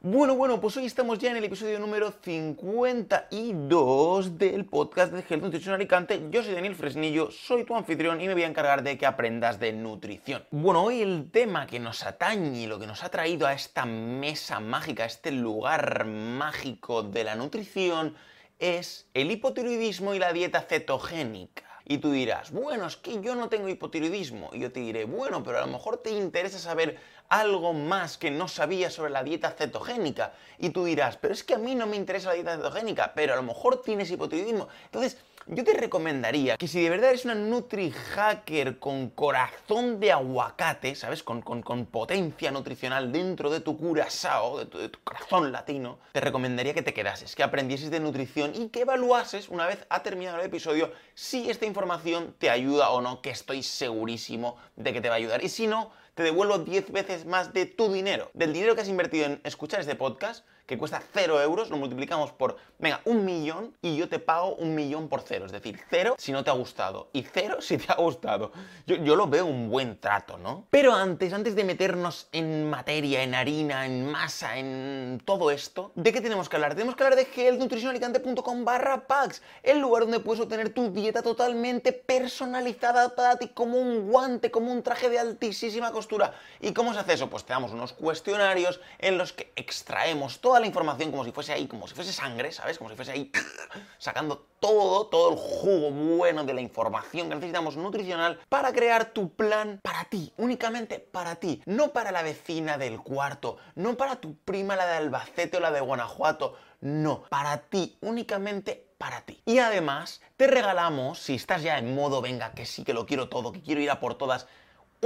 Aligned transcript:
Bueno, 0.00 0.36
bueno, 0.36 0.60
pues 0.60 0.76
hoy 0.76 0.84
estamos 0.84 1.18
ya 1.18 1.30
en 1.30 1.38
el 1.38 1.44
episodio 1.44 1.78
número 1.78 2.12
52 2.12 4.38
del 4.38 4.66
podcast 4.66 5.10
de 5.10 5.20
Health 5.20 5.42
Nutrition 5.42 5.74
Alicante. 5.74 6.22
Yo 6.30 6.42
soy 6.42 6.52
Daniel 6.52 6.74
Fresnillo, 6.74 7.30
soy 7.30 7.64
tu 7.64 7.74
anfitrión 7.74 8.20
y 8.20 8.26
me 8.26 8.34
voy 8.34 8.42
a 8.42 8.46
encargar 8.46 8.82
de 8.82 8.98
que 8.98 9.06
aprendas 9.06 9.58
de 9.58 9.72
nutrición. 9.72 10.44
Bueno, 10.50 10.84
hoy 10.84 11.00
el 11.00 11.30
tema 11.30 11.66
que 11.66 11.80
nos 11.80 12.04
atañe 12.04 12.60
y 12.60 12.66
lo 12.66 12.78
que 12.78 12.86
nos 12.86 13.04
ha 13.04 13.08
traído 13.08 13.46
a 13.46 13.54
esta 13.54 13.86
mesa 13.86 14.60
mágica, 14.60 15.04
a 15.04 15.06
este 15.06 15.32
lugar 15.32 16.04
mágico 16.04 17.02
de 17.02 17.24
la 17.24 17.34
nutrición, 17.34 18.16
es 18.58 19.08
el 19.14 19.30
hipotiroidismo 19.30 20.14
y 20.14 20.18
la 20.18 20.34
dieta 20.34 20.60
cetogénica. 20.60 21.64
Y 21.88 21.98
tú 21.98 22.10
dirás, 22.10 22.50
bueno, 22.50 22.86
es 22.86 22.96
que 22.96 23.20
yo 23.20 23.36
no 23.36 23.48
tengo 23.48 23.68
hipotiroidismo. 23.68 24.50
Y 24.52 24.58
yo 24.58 24.72
te 24.72 24.80
diré, 24.80 25.04
bueno, 25.04 25.44
pero 25.44 25.58
a 25.58 25.60
lo 25.60 25.68
mejor 25.68 25.98
te 25.98 26.10
interesa 26.10 26.58
saber 26.58 26.98
algo 27.28 27.72
más 27.72 28.18
que 28.18 28.30
no 28.30 28.48
sabías 28.48 28.94
sobre 28.94 29.10
la 29.10 29.22
dieta 29.22 29.50
cetogénica. 29.50 30.32
Y 30.58 30.70
tú 30.70 30.84
dirás, 30.84 31.16
pero 31.16 31.34
es 31.34 31.44
que 31.44 31.54
a 31.54 31.58
mí 31.58 31.74
no 31.74 31.86
me 31.86 31.96
interesa 31.96 32.28
la 32.28 32.34
dieta 32.34 32.56
cetogénica, 32.56 33.12
pero 33.14 33.32
a 33.32 33.36
lo 33.36 33.42
mejor 33.42 33.82
tienes 33.82 34.10
hipotiroidismo. 34.10 34.68
Entonces, 34.84 35.18
yo 35.48 35.62
te 35.62 35.74
recomendaría 35.74 36.56
que 36.56 36.66
si 36.66 36.82
de 36.82 36.90
verdad 36.90 37.10
eres 37.10 37.24
una 37.24 37.36
nutri-hacker 37.36 38.80
con 38.80 39.10
corazón 39.10 40.00
de 40.00 40.10
aguacate, 40.10 40.96
¿sabes? 40.96 41.22
Con, 41.22 41.42
potencia 41.86 42.50
nutricional 42.50 43.12
dentro 43.12 43.48
de 43.48 43.60
tu 43.60 43.78
curazao, 43.78 44.58
de 44.58 44.66
tu, 44.66 44.78
de 44.78 44.88
tu 44.88 44.98
corazón 45.04 45.52
latino, 45.52 46.00
te 46.10 46.20
recomendaría 46.20 46.74
que 46.74 46.82
te 46.82 46.92
quedases, 46.92 47.36
que 47.36 47.44
aprendieses 47.44 47.92
de 47.92 48.00
nutrición 48.00 48.52
y 48.56 48.70
que 48.70 48.80
evaluases, 48.80 49.48
una 49.48 49.66
vez 49.66 49.86
ha 49.88 50.02
terminado 50.02 50.40
el 50.40 50.46
episodio, 50.46 50.90
si 51.14 51.48
esta 51.48 51.64
información 51.64 52.34
te 52.38 52.50
ayuda 52.50 52.90
o 52.90 53.00
no, 53.00 53.22
que 53.22 53.30
estoy 53.30 53.62
segurísimo 53.62 54.56
de 54.74 54.92
que 54.92 55.00
te 55.00 55.08
va 55.08 55.14
a 55.14 55.18
ayudar. 55.18 55.44
Y 55.44 55.48
si 55.48 55.68
no, 55.68 55.92
te 56.16 56.22
devuelvo 56.22 56.58
10 56.58 56.92
veces 56.92 57.26
más 57.26 57.52
de 57.52 57.66
tu 57.66 57.92
dinero, 57.92 58.30
del 58.32 58.54
dinero 58.54 58.74
que 58.74 58.80
has 58.80 58.88
invertido 58.88 59.26
en 59.26 59.40
escuchar 59.44 59.80
este 59.80 59.96
podcast 59.96 60.46
que 60.66 60.76
cuesta 60.76 61.00
0 61.12 61.40
euros, 61.40 61.70
lo 61.70 61.76
multiplicamos 61.76 62.32
por, 62.32 62.56
venga, 62.78 63.00
un 63.04 63.24
millón 63.24 63.76
y 63.80 63.96
yo 63.96 64.08
te 64.08 64.18
pago 64.18 64.56
un 64.56 64.74
millón 64.74 65.08
por 65.08 65.22
cero. 65.22 65.46
Es 65.46 65.52
decir, 65.52 65.80
cero 65.88 66.16
si 66.18 66.32
no 66.32 66.42
te 66.42 66.50
ha 66.50 66.54
gustado 66.54 67.08
y 67.12 67.22
cero 67.22 67.58
si 67.60 67.78
te 67.78 67.92
ha 67.92 67.96
gustado. 67.96 68.50
Yo, 68.86 68.96
yo 68.96 69.14
lo 69.16 69.28
veo 69.28 69.46
un 69.46 69.70
buen 69.70 69.98
trato, 70.00 70.38
¿no? 70.38 70.66
Pero 70.70 70.92
antes, 70.92 71.32
antes 71.32 71.54
de 71.54 71.64
meternos 71.64 72.28
en 72.32 72.68
materia, 72.68 73.22
en 73.22 73.34
harina, 73.34 73.86
en 73.86 74.10
masa, 74.10 74.58
en 74.58 75.22
todo 75.24 75.50
esto, 75.50 75.92
¿de 75.94 76.12
qué 76.12 76.20
tenemos 76.20 76.48
que 76.48 76.56
hablar? 76.56 76.74
Tenemos 76.74 76.96
que 76.96 77.04
hablar 77.04 77.18
de 77.18 77.28
healthnutritionalicante.com 77.34 78.64
barra 78.64 79.06
packs, 79.06 79.42
el 79.62 79.78
lugar 79.78 80.02
donde 80.02 80.20
puedes 80.20 80.42
obtener 80.42 80.70
tu 80.70 80.92
dieta 80.92 81.22
totalmente 81.22 81.92
personalizada 81.92 83.14
para 83.14 83.36
ti 83.36 83.48
como 83.48 83.78
un 83.78 84.10
guante, 84.10 84.50
como 84.50 84.72
un 84.72 84.82
traje 84.82 85.08
de 85.08 85.20
altísima 85.20 85.92
costura. 85.92 86.34
¿Y 86.60 86.72
cómo 86.72 86.92
se 86.92 87.00
hace 87.00 87.12
eso? 87.12 87.30
Pues 87.30 87.44
te 87.44 87.52
damos 87.52 87.72
unos 87.72 87.92
cuestionarios 87.92 88.80
en 88.98 89.16
los 89.16 89.32
que 89.32 89.52
extraemos 89.54 90.40
toda 90.40 90.55
la 90.60 90.66
información 90.66 91.10
como 91.10 91.24
si 91.24 91.32
fuese 91.32 91.52
ahí, 91.52 91.66
como 91.66 91.86
si 91.86 91.94
fuese 91.94 92.12
sangre, 92.12 92.52
¿sabes? 92.52 92.78
Como 92.78 92.90
si 92.90 92.96
fuese 92.96 93.12
ahí 93.12 93.32
sacando 93.98 94.46
todo, 94.60 95.06
todo 95.06 95.30
el 95.30 95.36
jugo 95.36 95.90
bueno 95.90 96.44
de 96.44 96.54
la 96.54 96.60
información 96.60 97.28
que 97.28 97.34
necesitamos 97.34 97.76
nutricional 97.76 98.40
para 98.48 98.72
crear 98.72 99.12
tu 99.12 99.34
plan 99.34 99.80
para 99.82 100.04
ti, 100.04 100.32
únicamente 100.36 100.98
para 100.98 101.36
ti, 101.36 101.62
no 101.66 101.92
para 101.92 102.12
la 102.12 102.22
vecina 102.22 102.78
del 102.78 103.00
cuarto, 103.00 103.58
no 103.74 103.96
para 103.96 104.16
tu 104.16 104.36
prima 104.36 104.76
la 104.76 104.86
de 104.86 104.96
Albacete 104.96 105.56
o 105.58 105.60
la 105.60 105.70
de 105.70 105.80
Guanajuato, 105.80 106.54
no, 106.80 107.22
para 107.28 107.58
ti, 107.68 107.96
únicamente 108.00 108.86
para 108.98 109.22
ti. 109.22 109.42
Y 109.44 109.58
además 109.58 110.20
te 110.36 110.46
regalamos, 110.46 111.18
si 111.18 111.34
estás 111.34 111.62
ya 111.62 111.78
en 111.78 111.94
modo, 111.94 112.20
venga, 112.20 112.52
que 112.52 112.66
sí, 112.66 112.84
que 112.84 112.94
lo 112.94 113.06
quiero 113.06 113.28
todo, 113.28 113.52
que 113.52 113.62
quiero 113.62 113.80
ir 113.80 113.90
a 113.90 114.00
por 114.00 114.14
todas, 114.16 114.46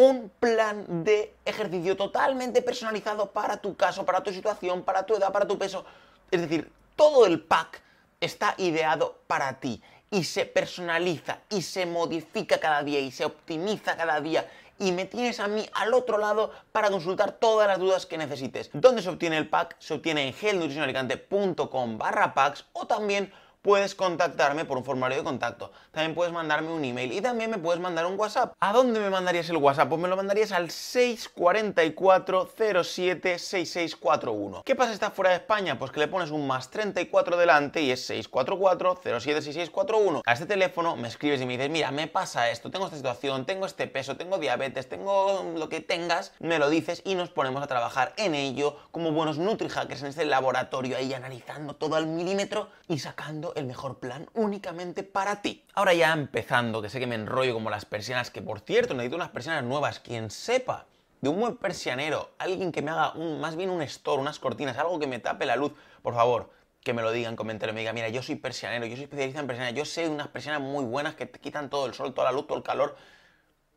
un 0.00 0.30
plan 0.40 1.04
de 1.04 1.34
ejercicio 1.44 1.94
totalmente 1.94 2.62
personalizado 2.62 3.30
para 3.32 3.58
tu 3.58 3.76
caso, 3.76 4.06
para 4.06 4.22
tu 4.22 4.32
situación, 4.32 4.82
para 4.82 5.04
tu 5.04 5.14
edad, 5.14 5.30
para 5.30 5.46
tu 5.46 5.58
peso. 5.58 5.84
Es 6.30 6.40
decir, 6.40 6.72
todo 6.96 7.26
el 7.26 7.40
pack 7.40 7.82
está 8.18 8.54
ideado 8.56 9.18
para 9.26 9.60
ti 9.60 9.82
y 10.10 10.24
se 10.24 10.46
personaliza 10.46 11.40
y 11.50 11.60
se 11.60 11.84
modifica 11.84 12.58
cada 12.58 12.82
día 12.82 12.98
y 12.98 13.10
se 13.10 13.26
optimiza 13.26 13.94
cada 13.94 14.22
día 14.22 14.48
y 14.78 14.92
me 14.92 15.04
tienes 15.04 15.38
a 15.38 15.48
mí 15.48 15.68
al 15.74 15.92
otro 15.92 16.16
lado 16.16 16.50
para 16.72 16.88
consultar 16.90 17.32
todas 17.32 17.68
las 17.68 17.78
dudas 17.78 18.06
que 18.06 18.16
necesites. 18.16 18.70
¿Dónde 18.72 19.02
se 19.02 19.10
obtiene 19.10 19.36
el 19.36 19.50
pack? 19.50 19.76
Se 19.78 19.92
obtiene 19.92 20.26
en 20.26 20.32
gelnutricionalicante.com 20.32 21.98
barra 21.98 22.32
packs 22.32 22.64
o 22.72 22.86
también 22.86 23.30
puedes 23.62 23.94
contactarme 23.94 24.64
por 24.64 24.78
un 24.78 24.84
formulario 24.84 25.18
de 25.18 25.24
contacto. 25.24 25.72
También 25.90 26.14
puedes 26.14 26.32
mandarme 26.32 26.70
un 26.72 26.84
email 26.84 27.12
y 27.12 27.20
también 27.20 27.50
me 27.50 27.58
puedes 27.58 27.80
mandar 27.80 28.06
un 28.06 28.18
WhatsApp. 28.18 28.54
¿A 28.60 28.72
dónde 28.72 29.00
me 29.00 29.10
mandarías 29.10 29.48
el 29.50 29.56
WhatsApp? 29.56 29.88
Pues 29.88 30.00
me 30.00 30.08
lo 30.08 30.16
mandarías 30.16 30.52
al 30.52 30.70
644 30.70 32.50
07 32.84 33.38
6641. 33.38 34.62
¿Qué 34.64 34.74
pasa 34.74 34.90
si 34.90 34.94
estás 34.94 35.12
fuera 35.12 35.30
de 35.30 35.36
España? 35.36 35.78
Pues 35.78 35.90
que 35.90 36.00
le 36.00 36.08
pones 36.08 36.30
un 36.30 36.46
más 36.46 36.70
34 36.70 37.36
delante 37.36 37.82
y 37.82 37.90
es 37.90 38.04
644 38.06 39.00
07 39.02 39.42
6641. 39.42 40.22
A 40.24 40.32
este 40.32 40.46
teléfono 40.46 40.96
me 40.96 41.08
escribes 41.08 41.40
y 41.40 41.46
me 41.46 41.56
dices, 41.56 41.70
mira, 41.70 41.90
me 41.90 42.06
pasa 42.06 42.50
esto, 42.50 42.70
tengo 42.70 42.86
esta 42.86 42.96
situación, 42.96 43.44
tengo 43.44 43.66
este 43.66 43.86
peso, 43.86 44.16
tengo 44.16 44.38
diabetes, 44.38 44.88
tengo 44.88 45.52
lo 45.56 45.68
que 45.68 45.80
tengas, 45.80 46.32
me 46.38 46.58
lo 46.58 46.70
dices 46.70 47.02
y 47.04 47.14
nos 47.14 47.30
ponemos 47.30 47.62
a 47.62 47.66
trabajar 47.66 48.14
en 48.16 48.34
ello 48.34 48.76
como 48.90 49.12
buenos 49.12 49.38
NutriHackers 49.38 50.02
en 50.02 50.08
este 50.08 50.24
laboratorio 50.24 50.96
ahí 50.96 51.12
analizando 51.12 51.74
todo 51.74 51.96
al 51.96 52.06
milímetro 52.06 52.68
y 52.88 52.98
sacando 52.98 53.49
el 53.56 53.66
mejor 53.66 53.98
plan 53.98 54.28
únicamente 54.34 55.02
para 55.02 55.42
ti. 55.42 55.64
Ahora 55.74 55.94
ya 55.94 56.12
empezando, 56.12 56.82
que 56.82 56.88
sé 56.88 56.98
que 57.00 57.06
me 57.06 57.14
enrollo 57.14 57.54
como 57.54 57.70
las 57.70 57.84
persianas, 57.84 58.30
que 58.30 58.42
por 58.42 58.60
cierto 58.60 58.94
necesito 58.94 59.16
unas 59.16 59.30
persianas 59.30 59.64
nuevas, 59.64 60.00
quien 60.00 60.30
sepa 60.30 60.86
de 61.20 61.28
un 61.28 61.38
buen 61.40 61.56
persianero, 61.56 62.30
alguien 62.38 62.72
que 62.72 62.82
me 62.82 62.90
haga 62.90 63.12
un, 63.12 63.40
más 63.40 63.56
bien 63.56 63.70
un 63.70 63.82
store, 63.82 64.20
unas 64.20 64.38
cortinas, 64.38 64.78
algo 64.78 64.98
que 64.98 65.06
me 65.06 65.18
tape 65.18 65.44
la 65.46 65.56
luz, 65.56 65.72
por 66.02 66.14
favor, 66.14 66.50
que 66.82 66.94
me 66.94 67.02
lo 67.02 67.12
digan 67.12 67.32
en 67.32 67.36
comentarios, 67.36 67.74
me 67.74 67.80
diga, 67.80 67.92
mira, 67.92 68.08
yo 68.08 68.22
soy 68.22 68.36
persianero, 68.36 68.86
yo 68.86 68.96
soy 68.96 69.04
especialista 69.04 69.40
en 69.40 69.46
persianas, 69.46 69.74
yo 69.74 69.84
sé 69.84 70.02
de 70.02 70.08
unas 70.08 70.28
persianas 70.28 70.62
muy 70.62 70.84
buenas 70.84 71.14
que 71.14 71.26
te 71.26 71.38
quitan 71.38 71.68
todo 71.68 71.86
el 71.86 71.94
sol, 71.94 72.14
toda 72.14 72.30
la 72.30 72.32
luz, 72.32 72.46
todo 72.46 72.56
el 72.56 72.64
calor, 72.64 72.96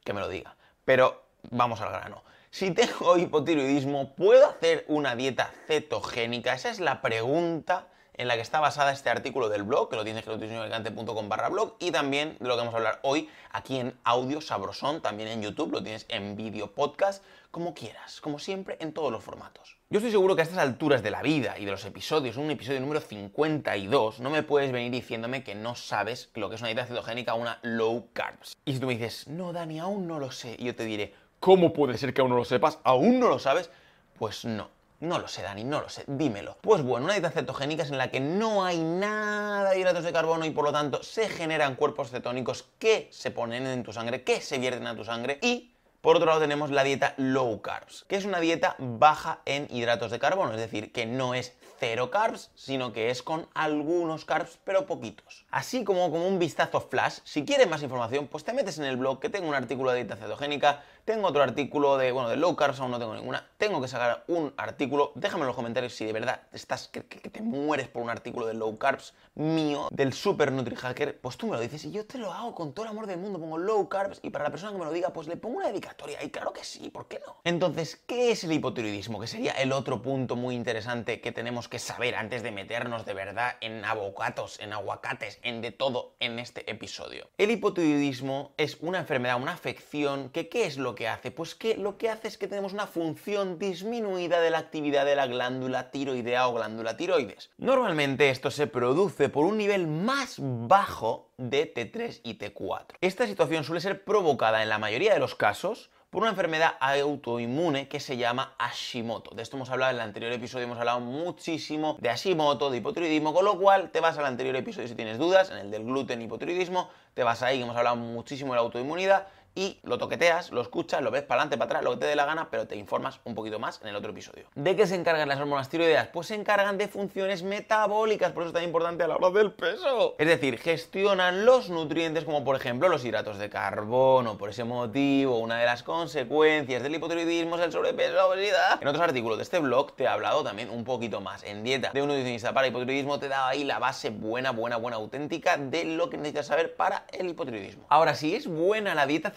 que 0.03 0.13
me 0.13 0.21
lo 0.21 0.29
diga. 0.29 0.55
Pero 0.85 1.23
vamos 1.51 1.81
al 1.81 1.91
grano. 1.91 2.23
Si 2.49 2.71
tengo 2.71 3.17
hipotiroidismo, 3.17 4.15
¿puedo 4.15 4.47
hacer 4.47 4.85
una 4.87 5.15
dieta 5.15 5.51
cetogénica? 5.67 6.53
Esa 6.53 6.69
es 6.69 6.79
la 6.79 7.01
pregunta 7.01 7.87
en 8.15 8.27
la 8.27 8.35
que 8.35 8.41
está 8.41 8.59
basada 8.59 8.91
este 8.91 9.09
artículo 9.09 9.49
del 9.49 9.63
blog, 9.63 9.89
que 9.89 9.95
lo 9.95 10.03
tienes 10.03 10.25
en 10.27 11.29
barra 11.29 11.49
blog, 11.49 11.75
y 11.79 11.91
también 11.91 12.37
de 12.39 12.47
lo 12.47 12.55
que 12.55 12.59
vamos 12.59 12.73
a 12.73 12.77
hablar 12.77 12.99
hoy 13.03 13.29
aquí 13.51 13.79
en 13.79 13.97
audio 14.03 14.41
sabrosón, 14.41 15.01
también 15.01 15.29
en 15.29 15.41
YouTube, 15.41 15.71
lo 15.71 15.81
tienes 15.81 16.05
en 16.09 16.35
vídeo 16.35 16.71
podcast, 16.71 17.23
como 17.51 17.73
quieras, 17.73 18.21
como 18.21 18.39
siempre, 18.39 18.77
en 18.79 18.93
todos 18.93 19.11
los 19.11 19.23
formatos. 19.23 19.77
Yo 19.89 19.99
estoy 19.99 20.11
seguro 20.11 20.35
que 20.35 20.41
a 20.41 20.43
estas 20.43 20.57
alturas 20.57 21.03
de 21.03 21.11
la 21.11 21.21
vida 21.21 21.57
y 21.59 21.65
de 21.65 21.71
los 21.71 21.85
episodios, 21.85 22.37
un 22.37 22.49
episodio 22.49 22.79
número 22.79 22.99
52, 22.99 24.21
no 24.21 24.29
me 24.31 24.41
puedes 24.41 24.71
venir 24.71 24.91
diciéndome 24.91 25.43
que 25.43 25.53
no 25.53 25.75
sabes 25.75 26.29
lo 26.33 26.49
que 26.49 26.55
es 26.55 26.61
una 26.61 26.69
dieta 26.69 26.85
cetogénica 26.85 27.35
una 27.35 27.59
low 27.61 28.07
carbs. 28.13 28.57
Y 28.65 28.73
si 28.73 28.79
tú 28.79 28.87
me 28.87 28.93
dices, 28.93 29.27
no, 29.27 29.53
Dani, 29.53 29.79
aún 29.79 30.07
no 30.07 30.19
lo 30.19 30.31
sé, 30.31 30.57
yo 30.57 30.75
te 30.75 30.85
diré, 30.85 31.13
¿cómo 31.39 31.73
puede 31.73 31.97
ser 31.97 32.13
que 32.13 32.21
aún 32.21 32.31
no 32.31 32.37
lo 32.37 32.45
sepas? 32.45 32.79
¿Aún 32.83 33.19
no 33.19 33.27
lo 33.27 33.37
sabes? 33.37 33.69
Pues 34.17 34.45
no. 34.45 34.69
No 34.99 35.19
lo 35.19 35.27
sé, 35.27 35.41
Dani, 35.41 35.63
no 35.63 35.81
lo 35.81 35.89
sé, 35.89 36.03
dímelo. 36.07 36.57
Pues 36.61 36.81
bueno, 36.81 37.05
una 37.05 37.13
dieta 37.13 37.29
cetogénica 37.31 37.83
es 37.83 37.91
en 37.91 37.97
la 37.97 38.09
que 38.09 38.19
no 38.19 38.63
hay 38.63 38.79
nada 38.79 39.71
de 39.71 39.79
hidratos 39.79 40.03
de 40.03 40.13
carbono 40.13 40.45
y 40.45 40.51
por 40.51 40.63
lo 40.63 40.71
tanto 40.71 41.03
se 41.03 41.27
generan 41.27 41.75
cuerpos 41.75 42.09
cetónicos 42.09 42.65
que 42.79 43.09
se 43.11 43.31
ponen 43.31 43.67
en 43.67 43.83
tu 43.83 43.91
sangre, 43.91 44.23
que 44.23 44.39
se 44.41 44.59
vierten 44.59 44.87
a 44.87 44.95
tu 44.95 45.03
sangre 45.03 45.39
y 45.41 45.73
por 46.03 46.17
otro 46.17 46.27
lado 46.27 46.41
tenemos 46.41 46.69
la 46.69 46.83
dieta 46.83 47.13
low 47.15 47.61
carbs, 47.61 48.03
que 48.09 48.17
es 48.17 48.25
una 48.25 48.41
dieta 48.41 48.75
baja 48.77 49.39
en 49.45 49.67
hidratos 49.69 50.11
de 50.11 50.19
carbono, 50.19 50.51
es 50.51 50.59
decir, 50.59 50.91
que 50.91 51.05
no 51.05 51.33
es 51.33 51.53
cero 51.79 52.11
carbs, 52.11 52.51
sino 52.55 52.91
que 52.91 53.09
es 53.09 53.23
con 53.23 53.47
algunos 53.53 54.25
carbs, 54.25 54.59
pero 54.65 54.85
poquitos. 54.85 55.45
Así 55.49 55.85
como 55.85 56.11
como 56.11 56.27
un 56.27 56.39
vistazo 56.39 56.81
flash, 56.81 57.19
si 57.23 57.45
quieres 57.45 57.69
más 57.69 57.83
información, 57.83 58.27
pues 58.27 58.43
te 58.43 58.51
metes 58.51 58.79
en 58.79 58.83
el 58.83 58.97
blog 58.97 59.21
que 59.21 59.29
tengo 59.29 59.47
un 59.47 59.55
artículo 59.55 59.91
de 59.91 60.03
dieta 60.03 60.17
cetogénica 60.17 60.83
tengo 61.05 61.27
otro 61.27 61.43
artículo 61.43 61.97
de, 61.97 62.11
bueno, 62.11 62.29
de 62.29 62.37
low 62.37 62.55
carbs, 62.55 62.79
aún 62.79 62.91
no 62.91 62.99
tengo 62.99 63.13
ninguna. 63.13 63.45
Tengo 63.57 63.81
que 63.81 63.87
sacar 63.87 64.23
un 64.27 64.53
artículo. 64.57 65.11
Déjame 65.15 65.41
en 65.41 65.47
los 65.47 65.55
comentarios 65.55 65.93
si 65.93 66.05
de 66.05 66.13
verdad 66.13 66.41
estás, 66.53 66.87
que, 66.87 67.01
te 67.01 67.41
mueres 67.41 67.87
por 67.87 68.01
un 68.01 68.09
artículo 68.09 68.45
de 68.45 68.53
low 68.53 68.77
carbs 68.77 69.13
mío, 69.35 69.87
del 69.91 70.13
super 70.13 70.51
NutriHacker. 70.51 71.19
Pues 71.19 71.37
tú 71.37 71.47
me 71.47 71.55
lo 71.55 71.61
dices 71.61 71.83
y 71.85 71.91
yo 71.91 72.05
te 72.05 72.17
lo 72.17 72.31
hago 72.31 72.55
con 72.55 72.73
todo 72.73 72.85
el 72.85 72.91
amor 72.91 73.07
del 73.07 73.19
mundo. 73.19 73.39
Pongo 73.39 73.57
low 73.57 73.89
carbs 73.89 74.19
y 74.23 74.29
para 74.29 74.45
la 74.45 74.51
persona 74.51 74.71
que 74.71 74.77
me 74.77 74.85
lo 74.85 74.91
diga, 74.91 75.09
pues 75.09 75.27
le 75.27 75.35
pongo 75.35 75.57
una 75.57 75.67
dedicatoria. 75.67 76.23
Y 76.23 76.29
claro 76.29 76.53
que 76.53 76.63
sí, 76.63 76.89
¿por 76.89 77.07
qué 77.07 77.19
no? 77.25 77.35
Entonces, 77.43 77.97
¿qué 78.07 78.31
es 78.31 78.43
el 78.43 78.53
hipotiroidismo? 78.53 79.19
Que 79.19 79.27
sería 79.27 79.51
el 79.53 79.71
otro 79.73 80.01
punto 80.01 80.35
muy 80.35 80.55
interesante 80.55 81.19
que 81.19 81.31
tenemos 81.31 81.67
que 81.67 81.79
saber 81.79 82.15
antes 82.15 82.43
de 82.43 82.51
meternos 82.51 83.05
de 83.05 83.13
verdad 83.13 83.55
en 83.59 83.83
abocatos, 83.83 84.59
en 84.59 84.71
aguacates, 84.71 85.39
en 85.43 85.61
de 85.61 85.71
todo 85.71 86.15
en 86.19 86.39
este 86.39 86.69
episodio. 86.71 87.27
El 87.37 87.51
hipotiroidismo 87.51 88.53
es 88.57 88.77
una 88.79 88.99
enfermedad, 88.99 89.41
una 89.41 89.53
afección 89.53 90.29
que, 90.29 90.47
¿qué 90.47 90.65
es 90.65 90.77
lo 90.77 90.92
lo 90.93 90.95
que 90.95 91.07
hace? 91.07 91.31
Pues 91.31 91.55
que 91.55 91.75
lo 91.75 91.97
que 91.97 92.11
hace 92.11 92.27
es 92.27 92.37
que 92.37 92.47
tenemos 92.47 92.71
una 92.71 92.85
función 92.85 93.57
disminuida 93.57 94.39
de 94.39 94.51
la 94.51 94.59
actividad 94.59 95.05
de 95.05 95.15
la 95.15 95.25
glándula 95.25 95.89
tiroidea 95.89 96.47
o 96.47 96.53
glándula 96.53 96.97
tiroides. 96.97 97.49
Normalmente 97.57 98.29
esto 98.29 98.51
se 98.51 98.67
produce 98.67 99.27
por 99.29 99.45
un 99.45 99.57
nivel 99.57 99.87
más 99.87 100.35
bajo 100.39 101.31
de 101.37 101.73
T3 101.73 102.21
y 102.23 102.37
T4. 102.37 102.97
Esta 103.01 103.25
situación 103.25 103.63
suele 103.63 103.81
ser 103.81 104.03
provocada 104.03 104.61
en 104.61 104.69
la 104.69 104.77
mayoría 104.77 105.15
de 105.15 105.19
los 105.19 105.33
casos 105.33 105.89
por 106.11 106.21
una 106.21 106.29
enfermedad 106.29 106.75
autoinmune 106.79 107.87
que 107.87 107.99
se 107.99 108.17
llama 108.17 108.53
Hashimoto. 108.59 109.33
De 109.33 109.41
esto 109.41 109.57
hemos 109.57 109.71
hablado 109.71 109.93
en 109.93 109.95
el 109.95 110.03
anterior 110.03 110.31
episodio, 110.31 110.65
hemos 110.65 110.77
hablado 110.77 110.99
muchísimo 110.99 111.97
de 111.99 112.09
Hashimoto, 112.09 112.69
de 112.69 112.77
hipotiroidismo, 112.77 113.33
con 113.33 113.45
lo 113.45 113.57
cual 113.57 113.89
te 113.89 113.99
vas 113.99 114.15
al 114.19 114.27
anterior 114.27 114.55
episodio 114.55 114.87
si 114.87 114.93
tienes 114.93 115.17
dudas, 115.17 115.49
en 115.49 115.57
el 115.57 115.71
del 115.71 115.85
gluten 115.85 116.21
hipotiroidismo, 116.21 116.91
te 117.15 117.23
vas 117.23 117.41
ahí, 117.41 117.63
hemos 117.63 117.75
hablado 117.75 117.95
muchísimo 117.95 118.53
de 118.53 118.57
la 118.57 118.61
autoinmunidad 118.61 119.25
y 119.55 119.79
lo 119.83 119.97
toqueteas, 119.97 120.51
lo 120.51 120.61
escuchas, 120.61 121.01
lo 121.01 121.11
ves 121.11 121.23
para 121.23 121.41
adelante, 121.41 121.57
para 121.57 121.65
atrás, 121.65 121.83
lo 121.83 121.91
que 121.91 121.97
te 121.97 122.05
dé 122.07 122.15
la 122.15 122.25
gana, 122.25 122.49
pero 122.49 122.67
te 122.67 122.75
informas 122.75 123.19
un 123.23 123.35
poquito 123.35 123.59
más 123.59 123.81
en 123.81 123.89
el 123.89 123.95
otro 123.95 124.11
episodio. 124.11 124.45
¿De 124.55 124.75
qué 124.75 124.87
se 124.87 124.95
encargan 124.95 125.27
las 125.27 125.39
hormonas 125.39 125.69
tiroideas? 125.69 126.07
Pues 126.07 126.27
se 126.27 126.35
encargan 126.35 126.77
de 126.77 126.87
funciones 126.87 127.43
metabólicas, 127.43 128.31
por 128.31 128.43
eso 128.43 128.49
es 128.49 128.53
tan 128.53 128.63
importante 128.63 129.03
a 129.03 129.07
la 129.07 129.15
hora 129.15 129.29
del 129.29 129.51
peso. 129.51 130.15
Es 130.17 130.27
decir, 130.27 130.57
gestionan 130.57 131.45
los 131.45 131.69
nutrientes 131.69 132.23
como 132.25 132.43
por 132.43 132.55
ejemplo 132.55 132.89
los 132.89 133.05
hidratos 133.05 133.37
de 133.37 133.49
carbono. 133.49 134.37
Por 134.37 134.49
ese 134.49 134.63
motivo, 134.63 135.37
una 135.39 135.57
de 135.57 135.65
las 135.65 135.83
consecuencias 135.83 136.81
del 136.81 136.95
hipotiroidismo 136.95 137.55
es 137.57 137.61
el 137.63 137.71
sobrepeso, 137.71 138.13
la 138.13 138.27
obesidad. 138.27 138.81
En 138.81 138.87
otros 138.87 139.03
artículos 139.03 139.37
de 139.37 139.43
este 139.43 139.59
blog 139.59 139.95
te 139.95 140.03
he 140.03 140.07
hablado 140.07 140.43
también 140.43 140.69
un 140.69 140.83
poquito 140.83 141.21
más. 141.21 141.43
En 141.43 141.63
dieta 141.63 141.91
de 141.93 142.01
un 142.01 142.07
nutricionista 142.07 142.53
para 142.53 142.67
hipotiroidismo 142.67 143.19
te 143.19 143.27
dado 143.27 143.47
ahí 143.47 143.63
la 143.63 143.79
base 143.79 144.09
buena, 144.09 144.51
buena, 144.51 144.77
buena, 144.77 144.97
auténtica 144.97 145.57
de 145.57 145.85
lo 145.85 146.09
que 146.09 146.17
necesitas 146.17 146.47
saber 146.47 146.75
para 146.75 147.05
el 147.11 147.29
hipotiroidismo. 147.29 147.85
Ahora, 147.89 148.15
si 148.15 148.35
es 148.35 148.47
buena 148.47 148.95
la 148.95 149.05
dieta 149.05 149.31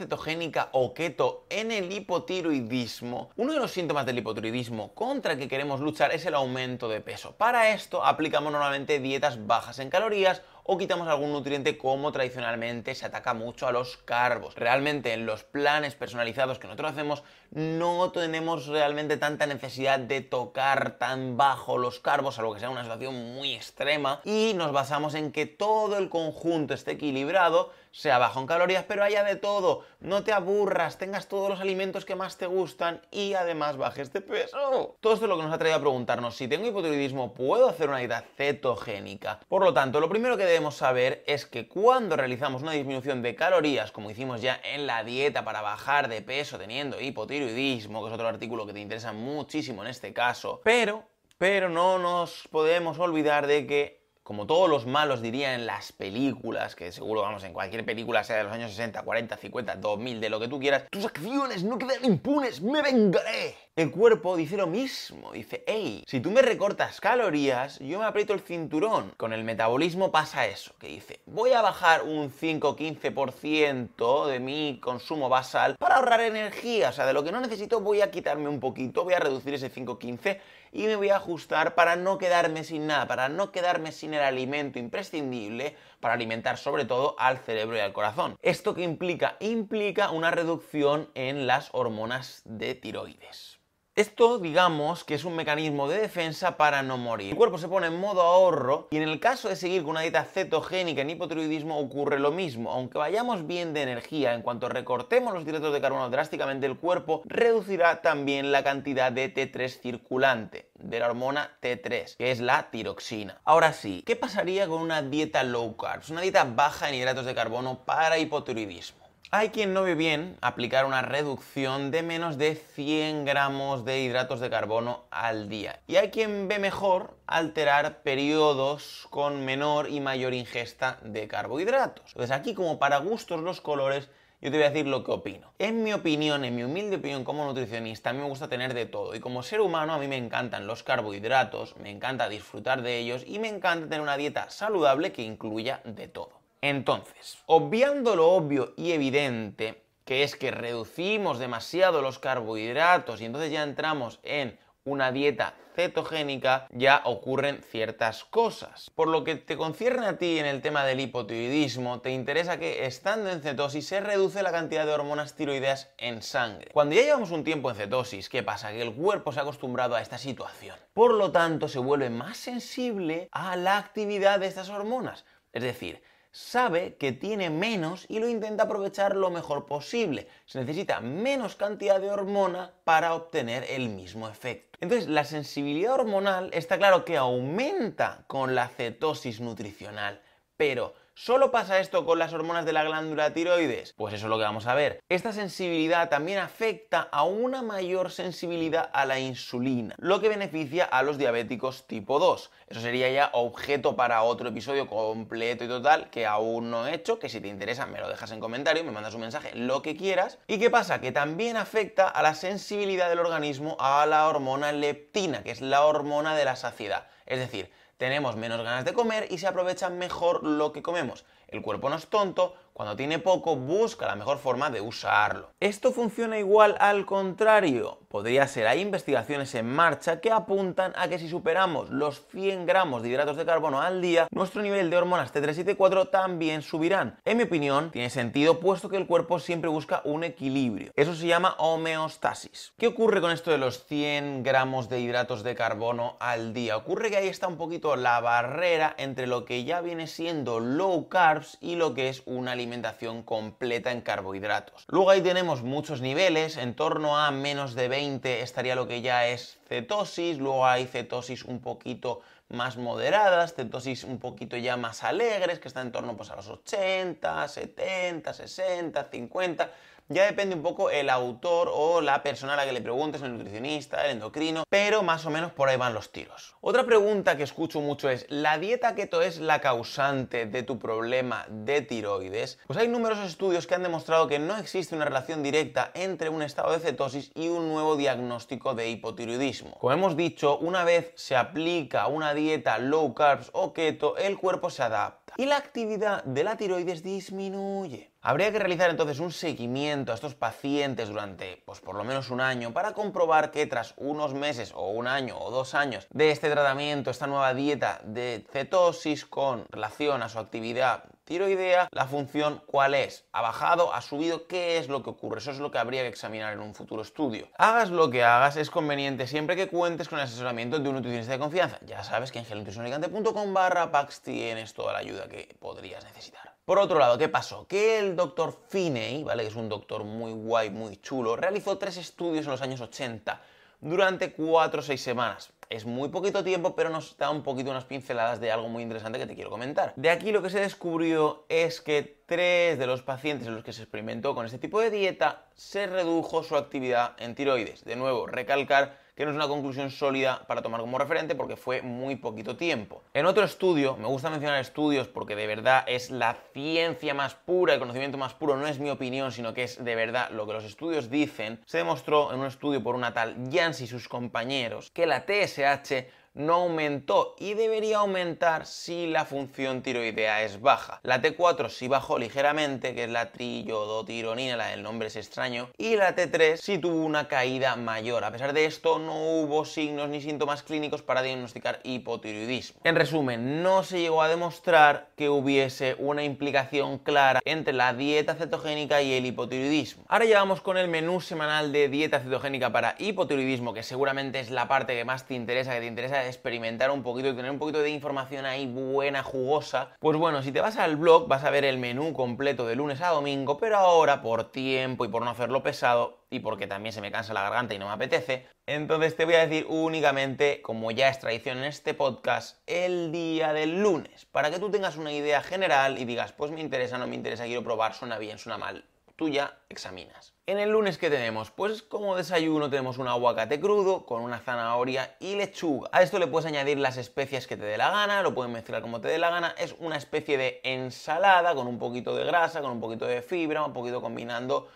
o 0.72 0.94
keto 0.94 1.46
en 1.50 1.72
el 1.72 1.92
hipotiroidismo, 1.92 3.30
uno 3.36 3.52
de 3.52 3.58
los 3.58 3.72
síntomas 3.72 4.06
del 4.06 4.18
hipotiroidismo 4.18 4.94
contra 4.94 5.32
el 5.32 5.38
que 5.38 5.48
queremos 5.48 5.80
luchar 5.80 6.12
es 6.12 6.26
el 6.26 6.34
aumento 6.34 6.88
de 6.88 7.00
peso. 7.00 7.32
Para 7.36 7.70
esto 7.70 8.04
aplicamos 8.04 8.52
normalmente 8.52 9.00
dietas 9.00 9.46
bajas 9.46 9.78
en 9.78 9.90
calorías 9.90 10.42
o 10.68 10.78
quitamos 10.78 11.06
algún 11.06 11.32
nutriente 11.32 11.78
como 11.78 12.10
tradicionalmente 12.10 12.94
se 12.94 13.06
ataca 13.06 13.34
mucho 13.34 13.68
a 13.68 13.72
los 13.72 13.98
carbos. 13.98 14.56
Realmente 14.56 15.12
en 15.12 15.24
los 15.24 15.44
planes 15.44 15.94
personalizados 15.94 16.58
que 16.58 16.66
nosotros 16.66 16.92
hacemos 16.92 17.22
no 17.52 18.10
tenemos 18.10 18.66
realmente 18.66 19.16
tanta 19.16 19.46
necesidad 19.46 20.00
de 20.00 20.22
tocar 20.22 20.98
tan 20.98 21.36
bajo 21.36 21.78
los 21.78 22.00
carbos, 22.00 22.34
salvo 22.34 22.52
que 22.52 22.60
sea 22.60 22.70
una 22.70 22.82
situación 22.82 23.34
muy 23.34 23.54
extrema, 23.54 24.20
y 24.24 24.52
nos 24.56 24.72
basamos 24.72 25.14
en 25.14 25.30
que 25.30 25.46
todo 25.46 25.98
el 25.98 26.08
conjunto 26.08 26.74
esté 26.74 26.92
equilibrado, 26.92 27.70
sea 27.96 28.18
bajo 28.18 28.40
en 28.40 28.46
calorías, 28.46 28.84
pero 28.86 29.02
haya 29.02 29.24
de 29.24 29.36
todo. 29.36 29.82
No 30.00 30.22
te 30.22 30.32
aburras, 30.32 30.98
tengas 30.98 31.28
todos 31.28 31.48
los 31.48 31.60
alimentos 31.60 32.04
que 32.04 32.14
más 32.14 32.36
te 32.36 32.46
gustan 32.46 33.00
y 33.10 33.32
además 33.32 33.78
bajes 33.78 34.12
de 34.12 34.20
peso. 34.20 34.96
Todo 35.00 35.14
esto 35.14 35.24
es 35.24 35.28
lo 35.30 35.38
que 35.38 35.44
nos 35.44 35.52
ha 35.52 35.58
traído 35.58 35.78
a 35.78 35.80
preguntarnos, 35.80 36.36
si 36.36 36.46
tengo 36.46 36.66
hipotiroidismo, 36.66 37.32
¿puedo 37.32 37.70
hacer 37.70 37.88
una 37.88 37.98
dieta 37.98 38.22
cetogénica? 38.36 39.40
Por 39.48 39.64
lo 39.64 39.72
tanto, 39.72 39.98
lo 39.98 40.10
primero 40.10 40.36
que 40.36 40.44
debemos 40.44 40.76
saber 40.76 41.24
es 41.26 41.46
que 41.46 41.68
cuando 41.68 42.16
realizamos 42.16 42.60
una 42.60 42.72
disminución 42.72 43.22
de 43.22 43.34
calorías, 43.34 43.92
como 43.92 44.10
hicimos 44.10 44.42
ya 44.42 44.60
en 44.62 44.86
la 44.86 45.02
dieta 45.02 45.42
para 45.42 45.62
bajar 45.62 46.08
de 46.08 46.20
peso 46.20 46.58
teniendo 46.58 47.00
hipotiroidismo, 47.00 48.02
que 48.02 48.08
es 48.08 48.14
otro 48.14 48.28
artículo 48.28 48.66
que 48.66 48.74
te 48.74 48.80
interesa 48.80 49.14
muchísimo 49.14 49.82
en 49.82 49.88
este 49.88 50.12
caso, 50.12 50.60
pero, 50.62 51.04
pero 51.38 51.70
no 51.70 51.98
nos 51.98 52.46
podemos 52.50 52.98
olvidar 52.98 53.46
de 53.46 53.66
que 53.66 54.05
como 54.26 54.44
todos 54.44 54.68
los 54.68 54.86
malos 54.86 55.22
dirían 55.22 55.54
en 55.54 55.66
las 55.66 55.92
películas, 55.92 56.74
que 56.74 56.90
seguro, 56.90 57.22
vamos, 57.22 57.44
en 57.44 57.52
cualquier 57.52 57.84
película, 57.84 58.24
sea 58.24 58.38
de 58.38 58.42
los 58.42 58.52
años 58.52 58.72
60, 58.72 59.02
40, 59.02 59.36
50, 59.36 59.76
2000, 59.76 60.20
de 60.20 60.28
lo 60.30 60.40
que 60.40 60.48
tú 60.48 60.58
quieras, 60.58 60.82
tus 60.90 61.04
acciones 61.04 61.62
no 61.62 61.78
quedan 61.78 62.04
impunes, 62.04 62.60
me 62.60 62.82
vengaré. 62.82 63.54
El 63.78 63.90
cuerpo 63.90 64.38
dice 64.38 64.56
lo 64.56 64.66
mismo, 64.66 65.32
dice, 65.32 65.62
hey, 65.66 66.02
si 66.06 66.20
tú 66.20 66.30
me 66.30 66.40
recortas 66.40 66.98
calorías, 66.98 67.78
yo 67.80 67.98
me 67.98 68.06
aprieto 68.06 68.32
el 68.32 68.40
cinturón. 68.40 69.12
Con 69.18 69.34
el 69.34 69.44
metabolismo 69.44 70.10
pasa 70.10 70.46
eso, 70.46 70.72
que 70.78 70.86
dice, 70.86 71.20
voy 71.26 71.52
a 71.52 71.60
bajar 71.60 72.04
un 72.04 72.32
5-15% 72.32 74.28
de 74.28 74.40
mi 74.40 74.80
consumo 74.80 75.28
basal 75.28 75.76
para 75.76 75.96
ahorrar 75.96 76.22
energía, 76.22 76.88
o 76.88 76.92
sea, 76.94 77.04
de 77.04 77.12
lo 77.12 77.22
que 77.22 77.32
no 77.32 77.40
necesito 77.42 77.82
voy 77.82 78.00
a 78.00 78.10
quitarme 78.10 78.48
un 78.48 78.60
poquito, 78.60 79.04
voy 79.04 79.12
a 79.12 79.20
reducir 79.20 79.52
ese 79.52 79.70
5-15 79.70 80.40
y 80.72 80.84
me 80.84 80.96
voy 80.96 81.10
a 81.10 81.16
ajustar 81.16 81.74
para 81.74 81.96
no 81.96 82.16
quedarme 82.16 82.64
sin 82.64 82.86
nada, 82.86 83.06
para 83.06 83.28
no 83.28 83.52
quedarme 83.52 83.92
sin 83.92 84.14
el 84.14 84.22
alimento 84.22 84.78
imprescindible 84.78 85.76
para 86.00 86.14
alimentar 86.14 86.56
sobre 86.56 86.86
todo 86.86 87.14
al 87.18 87.36
cerebro 87.40 87.76
y 87.76 87.80
al 87.80 87.92
corazón. 87.92 88.38
¿Esto 88.40 88.74
qué 88.74 88.84
implica? 88.84 89.36
Implica 89.40 90.10
una 90.12 90.30
reducción 90.30 91.10
en 91.14 91.46
las 91.46 91.68
hormonas 91.72 92.40
de 92.46 92.74
tiroides. 92.74 93.56
Esto, 93.96 94.38
digamos, 94.38 95.04
que 95.04 95.14
es 95.14 95.24
un 95.24 95.34
mecanismo 95.34 95.88
de 95.88 95.98
defensa 95.98 96.58
para 96.58 96.82
no 96.82 96.98
morir. 96.98 97.30
El 97.30 97.36
cuerpo 97.36 97.56
se 97.56 97.66
pone 97.66 97.86
en 97.86 97.98
modo 97.98 98.20
ahorro 98.20 98.88
y 98.90 98.98
en 98.98 99.04
el 99.04 99.20
caso 99.20 99.48
de 99.48 99.56
seguir 99.56 99.84
con 99.84 99.92
una 99.92 100.02
dieta 100.02 100.24
cetogénica 100.24 101.00
en 101.00 101.08
hipotiroidismo 101.08 101.78
ocurre 101.78 102.20
lo 102.20 102.30
mismo. 102.30 102.72
Aunque 102.72 102.98
vayamos 102.98 103.46
bien 103.46 103.72
de 103.72 103.80
energía, 103.80 104.34
en 104.34 104.42
cuanto 104.42 104.68
recortemos 104.68 105.32
los 105.32 105.44
hidratos 105.44 105.72
de 105.72 105.80
carbono 105.80 106.10
drásticamente, 106.10 106.66
el 106.66 106.76
cuerpo 106.76 107.22
reducirá 107.24 108.02
también 108.02 108.52
la 108.52 108.62
cantidad 108.62 109.10
de 109.10 109.32
T3 109.32 109.80
circulante 109.80 110.68
de 110.74 111.00
la 111.00 111.06
hormona 111.06 111.56
T3, 111.62 112.18
que 112.18 112.32
es 112.32 112.40
la 112.40 112.70
tiroxina. 112.70 113.40
Ahora 113.46 113.72
sí, 113.72 114.02
¿qué 114.04 114.14
pasaría 114.14 114.68
con 114.68 114.82
una 114.82 115.00
dieta 115.00 115.42
low 115.42 115.74
carb? 115.78 116.02
Una 116.10 116.20
dieta 116.20 116.44
baja 116.44 116.90
en 116.90 116.96
hidratos 116.96 117.24
de 117.24 117.34
carbono 117.34 117.86
para 117.86 118.18
hipotiroidismo. 118.18 119.05
Hay 119.32 119.48
quien 119.48 119.74
no 119.74 119.82
ve 119.82 119.96
bien 119.96 120.36
aplicar 120.40 120.84
una 120.84 121.02
reducción 121.02 121.90
de 121.90 122.04
menos 122.04 122.38
de 122.38 122.54
100 122.54 123.24
gramos 123.24 123.84
de 123.84 124.00
hidratos 124.00 124.38
de 124.38 124.50
carbono 124.50 125.02
al 125.10 125.48
día. 125.48 125.80
Y 125.88 125.96
hay 125.96 126.10
quien 126.10 126.46
ve 126.46 126.60
mejor 126.60 127.16
alterar 127.26 128.02
periodos 128.02 129.08
con 129.10 129.44
menor 129.44 129.90
y 129.90 129.98
mayor 129.98 130.32
ingesta 130.32 131.00
de 131.02 131.26
carbohidratos. 131.26 132.06
Entonces 132.10 132.30
aquí 132.30 132.54
como 132.54 132.78
para 132.78 132.98
gustos 132.98 133.40
los 133.40 133.60
colores, 133.60 134.10
yo 134.40 134.52
te 134.52 134.58
voy 134.58 134.66
a 134.66 134.70
decir 134.70 134.86
lo 134.86 135.02
que 135.02 135.10
opino. 135.10 135.52
En 135.58 135.82
mi 135.82 135.92
opinión, 135.92 136.44
en 136.44 136.54
mi 136.54 136.62
humilde 136.62 136.98
opinión 136.98 137.24
como 137.24 137.44
nutricionista, 137.46 138.10
a 138.10 138.12
mí 138.12 138.20
me 138.20 138.28
gusta 138.28 138.48
tener 138.48 138.74
de 138.74 138.86
todo. 138.86 139.12
Y 139.16 139.18
como 139.18 139.42
ser 139.42 139.60
humano, 139.60 139.92
a 139.92 139.98
mí 139.98 140.06
me 140.06 140.18
encantan 140.18 140.68
los 140.68 140.84
carbohidratos, 140.84 141.76
me 141.78 141.90
encanta 141.90 142.28
disfrutar 142.28 142.80
de 142.82 142.98
ellos 142.98 143.24
y 143.26 143.40
me 143.40 143.48
encanta 143.48 143.88
tener 143.88 144.02
una 144.02 144.16
dieta 144.16 144.50
saludable 144.50 145.10
que 145.10 145.22
incluya 145.22 145.80
de 145.84 146.06
todo. 146.06 146.35
Entonces, 146.60 147.38
obviando 147.46 148.16
lo 148.16 148.28
obvio 148.30 148.72
y 148.76 148.92
evidente, 148.92 149.82
que 150.04 150.22
es 150.22 150.36
que 150.36 150.50
reducimos 150.50 151.38
demasiado 151.38 152.00
los 152.00 152.18
carbohidratos 152.18 153.20
y 153.20 153.24
entonces 153.24 153.50
ya 153.50 153.62
entramos 153.62 154.20
en 154.22 154.58
una 154.84 155.10
dieta 155.10 155.54
cetogénica, 155.74 156.68
ya 156.70 157.02
ocurren 157.04 157.60
ciertas 157.62 158.24
cosas. 158.24 158.90
Por 158.94 159.08
lo 159.08 159.24
que 159.24 159.34
te 159.36 159.56
concierne 159.56 160.06
a 160.06 160.16
ti 160.16 160.38
en 160.38 160.46
el 160.46 160.62
tema 160.62 160.84
del 160.84 161.00
hipotiroidismo, 161.00 162.00
te 162.00 162.12
interesa 162.12 162.58
que 162.58 162.86
estando 162.86 163.30
en 163.30 163.42
cetosis 163.42 163.86
se 163.86 164.00
reduce 164.00 164.42
la 164.42 164.52
cantidad 164.52 164.86
de 164.86 164.92
hormonas 164.92 165.34
tiroideas 165.34 165.92
en 165.98 166.22
sangre. 166.22 166.70
Cuando 166.72 166.94
ya 166.94 167.02
llevamos 167.02 167.30
un 167.30 167.44
tiempo 167.44 167.68
en 167.68 167.76
cetosis, 167.76 168.30
¿qué 168.30 168.42
pasa? 168.42 168.70
Que 168.70 168.80
el 168.80 168.94
cuerpo 168.94 169.32
se 169.32 169.40
ha 169.40 169.42
acostumbrado 169.42 169.96
a 169.96 170.00
esta 170.00 170.18
situación. 170.18 170.76
Por 170.94 171.12
lo 171.12 171.30
tanto, 171.30 171.68
se 171.68 171.78
vuelve 171.78 172.08
más 172.08 172.38
sensible 172.38 173.28
a 173.32 173.56
la 173.56 173.76
actividad 173.76 174.40
de 174.40 174.46
estas 174.46 174.70
hormonas. 174.70 175.26
Es 175.52 175.62
decir, 175.62 176.02
sabe 176.36 176.96
que 176.96 177.12
tiene 177.12 177.48
menos 177.48 178.04
y 178.10 178.18
lo 178.18 178.28
intenta 178.28 178.64
aprovechar 178.64 179.16
lo 179.16 179.30
mejor 179.30 179.64
posible. 179.64 180.28
Se 180.44 180.60
necesita 180.60 181.00
menos 181.00 181.56
cantidad 181.56 181.98
de 181.98 182.10
hormona 182.10 182.74
para 182.84 183.14
obtener 183.14 183.64
el 183.70 183.88
mismo 183.88 184.28
efecto. 184.28 184.76
Entonces, 184.82 185.08
la 185.08 185.24
sensibilidad 185.24 185.94
hormonal 185.94 186.50
está 186.52 186.76
claro 186.76 187.06
que 187.06 187.16
aumenta 187.16 188.24
con 188.26 188.54
la 188.54 188.68
cetosis 188.68 189.40
nutricional, 189.40 190.20
pero 190.58 190.92
¿Solo 191.18 191.50
pasa 191.50 191.80
esto 191.80 192.04
con 192.04 192.18
las 192.18 192.34
hormonas 192.34 192.66
de 192.66 192.74
la 192.74 192.84
glándula 192.84 193.32
tiroides? 193.32 193.94
Pues 193.96 194.12
eso 194.12 194.26
es 194.26 194.30
lo 194.30 194.36
que 194.36 194.44
vamos 194.44 194.66
a 194.66 194.74
ver. 194.74 195.02
Esta 195.08 195.32
sensibilidad 195.32 196.10
también 196.10 196.38
afecta 196.38 197.08
a 197.10 197.22
una 197.22 197.62
mayor 197.62 198.10
sensibilidad 198.10 198.90
a 198.92 199.06
la 199.06 199.18
insulina, 199.18 199.94
lo 199.96 200.20
que 200.20 200.28
beneficia 200.28 200.84
a 200.84 201.02
los 201.02 201.16
diabéticos 201.16 201.86
tipo 201.86 202.18
2. 202.18 202.50
Eso 202.68 202.80
sería 202.82 203.10
ya 203.10 203.30
objeto 203.32 203.96
para 203.96 204.24
otro 204.24 204.50
episodio 204.50 204.88
completo 204.88 205.64
y 205.64 205.68
total 205.68 206.10
que 206.10 206.26
aún 206.26 206.70
no 206.70 206.86
he 206.86 206.92
hecho, 206.92 207.18
que 207.18 207.30
si 207.30 207.40
te 207.40 207.48
interesa 207.48 207.86
me 207.86 207.98
lo 207.98 208.10
dejas 208.10 208.32
en 208.32 208.40
comentario, 208.40 208.84
me 208.84 208.92
mandas 208.92 209.14
un 209.14 209.22
mensaje, 209.22 209.54
lo 209.54 209.80
que 209.80 209.96
quieras. 209.96 210.38
¿Y 210.46 210.58
qué 210.58 210.68
pasa? 210.68 211.00
Que 211.00 211.12
también 211.12 211.56
afecta 211.56 212.08
a 212.08 212.20
la 212.20 212.34
sensibilidad 212.34 213.08
del 213.08 213.20
organismo 213.20 213.78
a 213.80 214.04
la 214.04 214.28
hormona 214.28 214.70
leptina, 214.70 215.42
que 215.42 215.52
es 215.52 215.62
la 215.62 215.86
hormona 215.86 216.36
de 216.36 216.44
la 216.44 216.56
saciedad. 216.56 217.06
Es 217.24 217.38
decir, 217.38 217.70
tenemos 217.96 218.36
menos 218.36 218.62
ganas 218.62 218.84
de 218.84 218.92
comer 218.92 219.26
y 219.30 219.38
se 219.38 219.46
aprovecha 219.46 219.90
mejor 219.90 220.44
lo 220.44 220.72
que 220.72 220.82
comemos. 220.82 221.24
El 221.48 221.62
cuerpo 221.62 221.88
no 221.88 221.96
es 221.96 222.06
tonto, 222.06 222.54
Cuando 222.76 222.94
tiene 222.94 223.18
poco, 223.18 223.56
busca 223.56 224.04
la 224.04 224.16
mejor 224.16 224.36
forma 224.36 224.68
de 224.68 224.82
usarlo. 224.82 225.48
¿Esto 225.60 225.92
funciona 225.92 226.38
igual 226.38 226.76
al 226.78 227.06
contrario? 227.06 228.00
Podría 228.10 228.46
ser, 228.48 228.66
hay 228.66 228.82
investigaciones 228.82 229.54
en 229.54 229.66
marcha 229.66 230.20
que 230.20 230.30
apuntan 230.30 230.92
a 230.94 231.08
que 231.08 231.18
si 231.18 231.26
superamos 231.26 231.88
los 231.88 232.26
100 232.28 232.66
gramos 232.66 233.02
de 233.02 233.08
hidratos 233.08 233.38
de 233.38 233.46
carbono 233.46 233.80
al 233.80 234.02
día, 234.02 234.28
nuestro 234.30 234.60
nivel 234.60 234.90
de 234.90 234.96
hormonas 234.98 235.34
T3 235.34 235.58
y 235.58 235.64
T4 235.64 236.10
también 236.10 236.60
subirán. 236.60 237.18
En 237.24 237.38
mi 237.38 237.44
opinión, 237.44 237.90
tiene 237.92 238.10
sentido 238.10 238.60
puesto 238.60 238.90
que 238.90 238.98
el 238.98 239.06
cuerpo 239.06 239.38
siempre 239.38 239.70
busca 239.70 240.02
un 240.04 240.22
equilibrio. 240.22 240.92
Eso 240.96 241.14
se 241.14 241.26
llama 241.26 241.54
homeostasis. 241.56 242.74
¿Qué 242.76 242.88
ocurre 242.88 243.22
con 243.22 243.30
esto 243.30 243.50
de 243.50 243.58
los 243.58 243.86
100 243.86 244.42
gramos 244.42 244.90
de 244.90 245.00
hidratos 245.00 245.42
de 245.42 245.54
carbono 245.54 246.18
al 246.20 246.52
día? 246.52 246.76
Ocurre 246.76 247.08
que 247.08 247.16
ahí 247.16 247.28
está 247.28 247.48
un 247.48 247.56
poquito 247.56 247.96
la 247.96 248.20
barrera 248.20 248.94
entre 248.98 249.26
lo 249.26 249.46
que 249.46 249.64
ya 249.64 249.80
viene 249.80 250.06
siendo 250.06 250.60
low 250.60 251.08
carbs 251.08 251.56
y 251.62 251.76
lo 251.76 251.94
que 251.94 252.10
es 252.10 252.22
una 252.26 252.52
alimentación 252.52 252.65
alimentación 252.66 253.22
completa 253.22 253.92
en 253.92 254.00
carbohidratos. 254.00 254.84
Luego 254.88 255.10
ahí 255.10 255.20
tenemos 255.20 255.62
muchos 255.62 256.00
niveles, 256.00 256.56
en 256.56 256.74
torno 256.74 257.16
a 257.16 257.30
menos 257.30 257.76
de 257.76 257.86
20 257.86 258.42
estaría 258.42 258.74
lo 258.74 258.88
que 258.88 259.02
ya 259.02 259.28
es 259.28 259.58
cetosis, 259.68 260.38
luego 260.38 260.66
hay 260.66 260.86
cetosis 260.86 261.44
un 261.44 261.60
poquito 261.60 262.22
más 262.48 262.76
moderadas, 262.76 263.54
cetosis 263.54 264.04
un 264.04 264.18
poquito 264.18 264.56
ya 264.56 264.76
más 264.76 265.02
alegres, 265.02 265.58
que 265.58 265.68
están 265.68 265.86
en 265.86 265.92
torno 265.92 266.16
pues, 266.16 266.30
a 266.30 266.36
los 266.36 266.48
80, 266.48 267.48
70, 267.48 268.32
60, 268.32 269.08
50 269.10 269.70
ya 270.08 270.24
depende 270.24 270.54
un 270.54 270.62
poco 270.62 270.88
el 270.88 271.10
autor 271.10 271.68
o 271.72 272.00
la 272.00 272.22
persona 272.22 272.54
a 272.54 272.56
la 272.56 272.64
que 272.64 272.72
le 272.72 272.80
preguntes, 272.80 273.22
el 273.22 273.36
nutricionista, 273.36 274.04
el 274.04 274.12
endocrino, 274.12 274.62
pero 274.68 275.02
más 275.02 275.26
o 275.26 275.30
menos 275.30 275.50
por 275.50 275.68
ahí 275.68 275.76
van 275.76 275.94
los 275.94 276.12
tiros. 276.12 276.54
Otra 276.60 276.86
pregunta 276.86 277.36
que 277.36 277.42
escucho 277.42 277.80
mucho 277.80 278.08
es, 278.08 278.24
¿la 278.28 278.56
dieta 278.58 278.94
keto 278.94 279.20
es 279.20 279.40
la 279.40 279.60
causante 279.60 280.46
de 280.46 280.62
tu 280.62 280.78
problema 280.78 281.44
de 281.48 281.82
tiroides? 281.82 282.60
Pues 282.68 282.78
hay 282.78 282.86
numerosos 282.86 283.26
estudios 283.26 283.66
que 283.66 283.74
han 283.74 283.82
demostrado 283.82 284.28
que 284.28 284.38
no 284.38 284.56
existe 284.56 284.94
una 284.94 285.06
relación 285.06 285.42
directa 285.42 285.90
entre 285.94 286.28
un 286.28 286.42
estado 286.42 286.72
de 286.72 286.78
cetosis 286.78 287.32
y 287.34 287.48
un 287.48 287.68
nuevo 287.68 287.96
diagnóstico 287.96 288.76
de 288.76 288.88
hipotiroidismo. 288.90 289.72
Como 289.80 289.92
hemos 289.92 290.16
dicho, 290.16 290.56
una 290.58 290.84
vez 290.84 291.10
se 291.16 291.34
aplica 291.34 292.06
una 292.06 292.32
dieta 292.36 292.78
low 292.78 293.12
carbs 293.14 293.50
o 293.52 293.72
keto, 293.72 294.16
el 294.16 294.38
cuerpo 294.38 294.70
se 294.70 294.84
adapta 294.84 295.34
y 295.36 295.46
la 295.46 295.56
actividad 295.56 296.22
de 296.24 296.44
la 296.44 296.56
tiroides 296.56 297.02
disminuye. 297.02 298.12
Habría 298.22 298.50
que 298.52 298.58
realizar 298.58 298.90
entonces 298.90 299.20
un 299.20 299.32
seguimiento 299.32 300.12
a 300.12 300.14
estos 300.14 300.34
pacientes 300.34 301.08
durante, 301.08 301.62
pues 301.64 301.80
por 301.80 301.94
lo 301.94 302.04
menos 302.04 302.30
un 302.30 302.40
año, 302.40 302.72
para 302.72 302.92
comprobar 302.92 303.50
que 303.50 303.66
tras 303.66 303.94
unos 303.96 304.34
meses 304.34 304.72
o 304.74 304.90
un 304.90 305.06
año 305.06 305.38
o 305.38 305.50
dos 305.50 305.74
años 305.74 306.06
de 306.10 306.30
este 306.30 306.50
tratamiento, 306.50 307.10
esta 307.10 307.26
nueva 307.26 307.54
dieta 307.54 308.00
de 308.04 308.46
cetosis 308.52 309.26
con 309.26 309.66
relación 309.68 310.22
a 310.22 310.28
su 310.28 310.38
actividad 310.38 311.04
tiroidea, 311.26 311.88
la 311.90 312.06
función 312.06 312.62
cuál 312.66 312.94
es, 312.94 313.26
ha 313.32 313.42
bajado, 313.42 313.92
ha 313.92 314.00
subido, 314.00 314.46
qué 314.46 314.78
es 314.78 314.88
lo 314.88 315.02
que 315.02 315.10
ocurre, 315.10 315.40
eso 315.40 315.50
es 315.50 315.58
lo 315.58 315.72
que 315.72 315.78
habría 315.78 316.02
que 316.02 316.08
examinar 316.08 316.52
en 316.52 316.60
un 316.60 316.72
futuro 316.72 317.02
estudio. 317.02 317.48
Hagas 317.58 317.90
lo 317.90 318.08
que 318.10 318.22
hagas, 318.22 318.56
es 318.56 318.70
conveniente 318.70 319.26
siempre 319.26 319.56
que 319.56 319.68
cuentes 319.68 320.08
con 320.08 320.20
el 320.20 320.24
asesoramiento 320.24 320.78
de 320.78 320.88
un 320.88 320.94
nutricionista 320.94 321.32
de 321.32 321.40
confianza. 321.40 321.78
Ya 321.84 322.04
sabes 322.04 322.30
que 322.30 322.38
en 322.38 322.46
gelnutricionalicante.com 322.46 323.52
barra 323.52 323.90
pax 323.90 324.22
tienes 324.22 324.72
toda 324.72 324.92
la 324.92 325.00
ayuda 325.00 325.28
que 325.28 325.56
podrías 325.58 326.04
necesitar. 326.04 326.54
Por 326.64 326.78
otro 326.78 326.98
lado, 326.98 327.18
¿qué 327.18 327.28
pasó? 327.28 327.66
Que 327.66 327.98
el 327.98 328.14
doctor 328.14 328.56
Finney, 328.68 329.24
¿vale? 329.24 329.42
Que 329.42 329.48
es 329.48 329.56
un 329.56 329.68
doctor 329.68 330.04
muy 330.04 330.32
guay, 330.32 330.70
muy 330.70 330.96
chulo, 330.98 331.34
realizó 331.34 331.76
tres 331.76 331.96
estudios 331.96 332.44
en 332.46 332.52
los 332.52 332.62
años 332.62 332.80
80 332.80 333.40
durante 333.80 334.32
4 334.32 334.80
o 334.80 334.82
6 334.82 335.02
semanas. 335.02 335.52
Es 335.68 335.84
muy 335.84 336.08
poquito 336.10 336.44
tiempo, 336.44 336.76
pero 336.76 336.90
nos 336.90 337.16
da 337.16 337.30
un 337.30 337.42
poquito 337.42 337.70
unas 337.70 337.84
pinceladas 337.84 338.40
de 338.40 338.52
algo 338.52 338.68
muy 338.68 338.82
interesante 338.82 339.18
que 339.18 339.26
te 339.26 339.34
quiero 339.34 339.50
comentar. 339.50 339.92
De 339.96 340.10
aquí 340.10 340.30
lo 340.30 340.42
que 340.42 340.50
se 340.50 340.60
descubrió 340.60 341.44
es 341.48 341.80
que 341.80 342.22
tres 342.26 342.78
de 342.78 342.86
los 342.86 343.02
pacientes 343.02 343.48
en 343.48 343.54
los 343.54 343.64
que 343.64 343.72
se 343.72 343.82
experimentó 343.82 344.34
con 344.34 344.46
este 344.46 344.58
tipo 344.58 344.80
de 344.80 344.90
dieta 344.90 345.46
se 345.54 345.86
redujo 345.86 346.42
su 346.42 346.56
actividad 346.56 347.16
en 347.18 347.34
tiroides. 347.34 347.84
De 347.84 347.96
nuevo, 347.96 348.26
recalcar 348.26 349.05
que 349.16 349.24
no 349.24 349.30
es 349.30 349.36
una 349.36 349.48
conclusión 349.48 349.90
sólida 349.90 350.44
para 350.46 350.60
tomar 350.60 350.82
como 350.82 350.98
referente 350.98 351.34
porque 351.34 351.56
fue 351.56 351.80
muy 351.80 352.16
poquito 352.16 352.56
tiempo. 352.56 353.02
En 353.14 353.24
otro 353.24 353.44
estudio, 353.44 353.96
me 353.96 354.06
gusta 354.06 354.28
mencionar 354.28 354.60
estudios 354.60 355.08
porque 355.08 355.34
de 355.34 355.46
verdad 355.46 355.84
es 355.86 356.10
la 356.10 356.36
ciencia 356.52 357.14
más 357.14 357.34
pura, 357.34 357.72
el 357.72 357.80
conocimiento 357.80 358.18
más 358.18 358.34
puro, 358.34 358.56
no 358.56 358.66
es 358.66 358.78
mi 358.78 358.90
opinión, 358.90 359.32
sino 359.32 359.54
que 359.54 359.62
es 359.62 359.82
de 359.82 359.94
verdad 359.94 360.30
lo 360.30 360.46
que 360.46 360.52
los 360.52 360.64
estudios 360.64 361.08
dicen, 361.08 361.60
se 361.64 361.78
demostró 361.78 362.32
en 362.32 362.40
un 362.40 362.46
estudio 362.46 362.82
por 362.82 362.94
una 362.94 363.14
tal 363.14 363.36
Jans 363.50 363.80
y 363.80 363.86
sus 363.86 364.06
compañeros 364.06 364.90
que 364.90 365.06
la 365.06 365.24
TSH 365.24 366.25
no 366.36 366.54
aumentó 366.54 367.34
y 367.38 367.54
debería 367.54 367.98
aumentar 367.98 368.66
si 368.66 369.06
la 369.06 369.24
función 369.24 369.82
tiroidea 369.82 370.42
es 370.42 370.60
baja. 370.60 371.00
La 371.02 371.22
T4 371.22 371.68
sí 371.70 371.88
bajó 371.88 372.18
ligeramente, 372.18 372.94
que 372.94 373.04
es 373.04 373.10
la 373.10 373.32
triyodotironina, 373.32 374.56
la 374.56 374.68
del 374.68 374.82
nombre 374.82 375.08
es 375.08 375.16
extraño, 375.16 375.70
y 375.78 375.96
la 375.96 376.14
T3 376.14 376.56
sí 376.56 376.78
tuvo 376.78 377.04
una 377.04 377.28
caída 377.28 377.76
mayor. 377.76 378.24
A 378.24 378.30
pesar 378.30 378.52
de 378.52 378.66
esto, 378.66 378.98
no 378.98 379.14
hubo 379.14 379.64
signos 379.64 380.08
ni 380.08 380.20
síntomas 380.20 380.62
clínicos 380.62 381.02
para 381.02 381.22
diagnosticar 381.22 381.80
hipotiroidismo. 381.82 382.80
En 382.84 382.96
resumen, 382.96 383.62
no 383.62 383.82
se 383.82 384.00
llegó 384.00 384.22
a 384.22 384.28
demostrar 384.28 385.08
que 385.16 385.28
hubiese 385.28 385.96
una 385.98 386.22
implicación 386.22 386.98
clara 386.98 387.40
entre 387.44 387.72
la 387.72 387.94
dieta 387.94 388.34
cetogénica 388.34 389.00
y 389.00 389.14
el 389.14 389.26
hipotiroidismo. 389.26 390.04
Ahora 390.08 390.26
llegamos 390.26 390.60
con 390.60 390.76
el 390.76 390.88
menú 390.88 391.20
semanal 391.20 391.72
de 391.72 391.88
dieta 391.88 392.20
cetogénica 392.20 392.70
para 392.72 392.94
hipotiroidismo, 392.98 393.72
que 393.72 393.82
seguramente 393.82 394.40
es 394.40 394.50
la 394.50 394.68
parte 394.68 394.94
que 394.94 395.04
más 395.04 395.26
te 395.26 395.34
interesa, 395.34 395.72
que 395.72 395.80
te 395.80 395.86
interesa 395.86 396.25
experimentar 396.26 396.90
un 396.90 397.02
poquito 397.02 397.28
y 397.28 397.36
tener 397.36 397.50
un 397.50 397.58
poquito 397.58 397.80
de 397.80 397.90
información 397.90 398.44
ahí 398.44 398.66
buena, 398.66 399.22
jugosa, 399.22 399.90
pues 400.00 400.16
bueno, 400.16 400.42
si 400.42 400.52
te 400.52 400.60
vas 400.60 400.76
al 400.76 400.96
blog 400.96 401.28
vas 401.28 401.44
a 401.44 401.50
ver 401.50 401.64
el 401.64 401.78
menú 401.78 402.12
completo 402.12 402.66
de 402.66 402.76
lunes 402.76 403.00
a 403.00 403.08
domingo, 403.08 403.58
pero 403.58 403.76
ahora 403.76 404.22
por 404.22 404.50
tiempo 404.50 405.04
y 405.04 405.08
por 405.08 405.22
no 405.22 405.30
hacerlo 405.30 405.62
pesado 405.62 406.24
y 406.30 406.40
porque 406.40 406.66
también 406.66 406.92
se 406.92 407.00
me 407.00 407.12
cansa 407.12 407.34
la 407.34 407.42
garganta 407.42 407.74
y 407.74 407.78
no 407.78 407.86
me 407.86 407.92
apetece, 407.92 408.46
entonces 408.66 409.16
te 409.16 409.24
voy 409.24 409.34
a 409.34 409.46
decir 409.46 409.66
únicamente, 409.68 410.60
como 410.62 410.90
ya 410.90 411.08
es 411.08 411.20
tradición 411.20 411.58
en 411.58 411.64
este 411.64 411.94
podcast, 411.94 412.58
el 412.66 413.12
día 413.12 413.52
del 413.52 413.80
lunes, 413.80 414.26
para 414.26 414.50
que 414.50 414.58
tú 414.58 414.70
tengas 414.70 414.96
una 414.96 415.12
idea 415.12 415.40
general 415.42 415.98
y 415.98 416.04
digas, 416.04 416.32
pues 416.32 416.50
me 416.50 416.60
interesa, 416.60 416.98
no 416.98 417.06
me 417.06 417.14
interesa, 417.14 417.44
quiero 417.44 417.62
probar, 417.62 417.94
suena 417.94 418.18
bien, 418.18 418.38
suena 418.38 418.58
mal. 418.58 418.84
Tú 419.16 419.30
ya 419.30 419.58
examinas. 419.70 420.34
En 420.44 420.58
el 420.58 420.70
lunes, 420.70 420.98
¿qué 420.98 421.08
tenemos? 421.08 421.50
Pues 421.50 421.82
como 421.82 422.16
desayuno 422.16 422.68
tenemos 422.68 422.98
un 422.98 423.08
aguacate 423.08 423.58
crudo 423.58 424.04
con 424.04 424.20
una 424.20 424.40
zanahoria 424.40 425.16
y 425.20 425.36
lechuga. 425.36 425.88
A 425.90 426.02
esto 426.02 426.18
le 426.18 426.26
puedes 426.26 426.44
añadir 426.44 426.76
las 426.76 426.98
especias 426.98 427.46
que 427.46 427.56
te 427.56 427.64
dé 427.64 427.78
la 427.78 427.88
gana, 427.88 428.20
lo 428.20 428.34
puedes 428.34 428.52
mezclar 428.52 428.82
como 428.82 429.00
te 429.00 429.08
dé 429.08 429.16
la 429.16 429.30
gana. 429.30 429.54
Es 429.56 429.74
una 429.78 429.96
especie 429.96 430.36
de 430.36 430.60
ensalada 430.64 431.54
con 431.54 431.66
un 431.66 431.78
poquito 431.78 432.14
de 432.14 432.24
grasa, 432.24 432.60
con 432.60 432.72
un 432.72 432.80
poquito 432.80 433.06
de 433.06 433.22
fibra, 433.22 433.64
un 433.64 433.72
poquito 433.72 434.02
combinando 434.02 434.68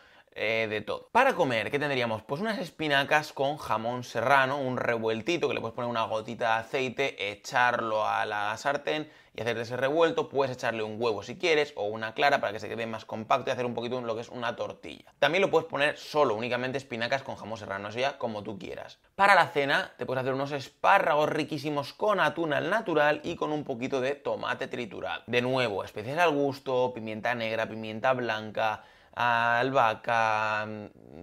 eh, 0.42 0.68
de 0.68 0.80
todo. 0.80 1.10
Para 1.12 1.34
comer, 1.34 1.70
¿qué 1.70 1.78
tendríamos? 1.78 2.22
Pues 2.22 2.40
unas 2.40 2.58
espinacas 2.58 3.34
con 3.34 3.58
jamón 3.58 4.04
serrano, 4.04 4.58
un 4.58 4.78
revueltito 4.78 5.48
que 5.48 5.54
le 5.54 5.60
puedes 5.60 5.74
poner 5.74 5.90
una 5.90 6.04
gotita 6.04 6.54
de 6.54 6.60
aceite, 6.60 7.30
echarlo 7.30 8.08
a 8.08 8.24
la 8.24 8.56
sartén 8.56 9.10
y 9.34 9.42
hacer 9.42 9.58
ese 9.58 9.76
revuelto, 9.76 10.30
puedes 10.30 10.56
echarle 10.56 10.82
un 10.82 10.96
huevo 10.98 11.22
si 11.22 11.36
quieres 11.36 11.74
o 11.76 11.84
una 11.84 12.14
clara 12.14 12.40
para 12.40 12.54
que 12.54 12.58
se 12.58 12.70
quede 12.70 12.86
más 12.86 13.04
compacto 13.04 13.50
y 13.50 13.52
hacer 13.52 13.66
un 13.66 13.74
poquito 13.74 14.00
lo 14.00 14.14
que 14.14 14.22
es 14.22 14.30
una 14.30 14.56
tortilla. 14.56 15.12
También 15.18 15.42
lo 15.42 15.50
puedes 15.50 15.68
poner 15.68 15.98
solo, 15.98 16.34
únicamente 16.34 16.78
espinacas 16.78 17.22
con 17.22 17.36
jamón 17.36 17.58
serrano, 17.58 17.88
eso 17.88 17.98
ya 17.98 18.16
como 18.16 18.42
tú 18.42 18.58
quieras. 18.58 18.98
Para 19.16 19.34
la 19.34 19.48
cena 19.48 19.92
te 19.98 20.06
puedes 20.06 20.22
hacer 20.22 20.32
unos 20.32 20.52
espárragos 20.52 21.28
riquísimos 21.28 21.92
con 21.92 22.18
atún 22.18 22.54
al 22.54 22.70
natural 22.70 23.20
y 23.24 23.36
con 23.36 23.52
un 23.52 23.64
poquito 23.64 24.00
de 24.00 24.14
tomate 24.14 24.68
triturado. 24.68 25.22
De 25.26 25.42
nuevo, 25.42 25.84
especies 25.84 26.16
al 26.16 26.30
gusto, 26.30 26.92
pimienta 26.94 27.34
negra, 27.34 27.68
pimienta 27.68 28.14
blanca, 28.14 28.84
albahaca, 29.20 30.68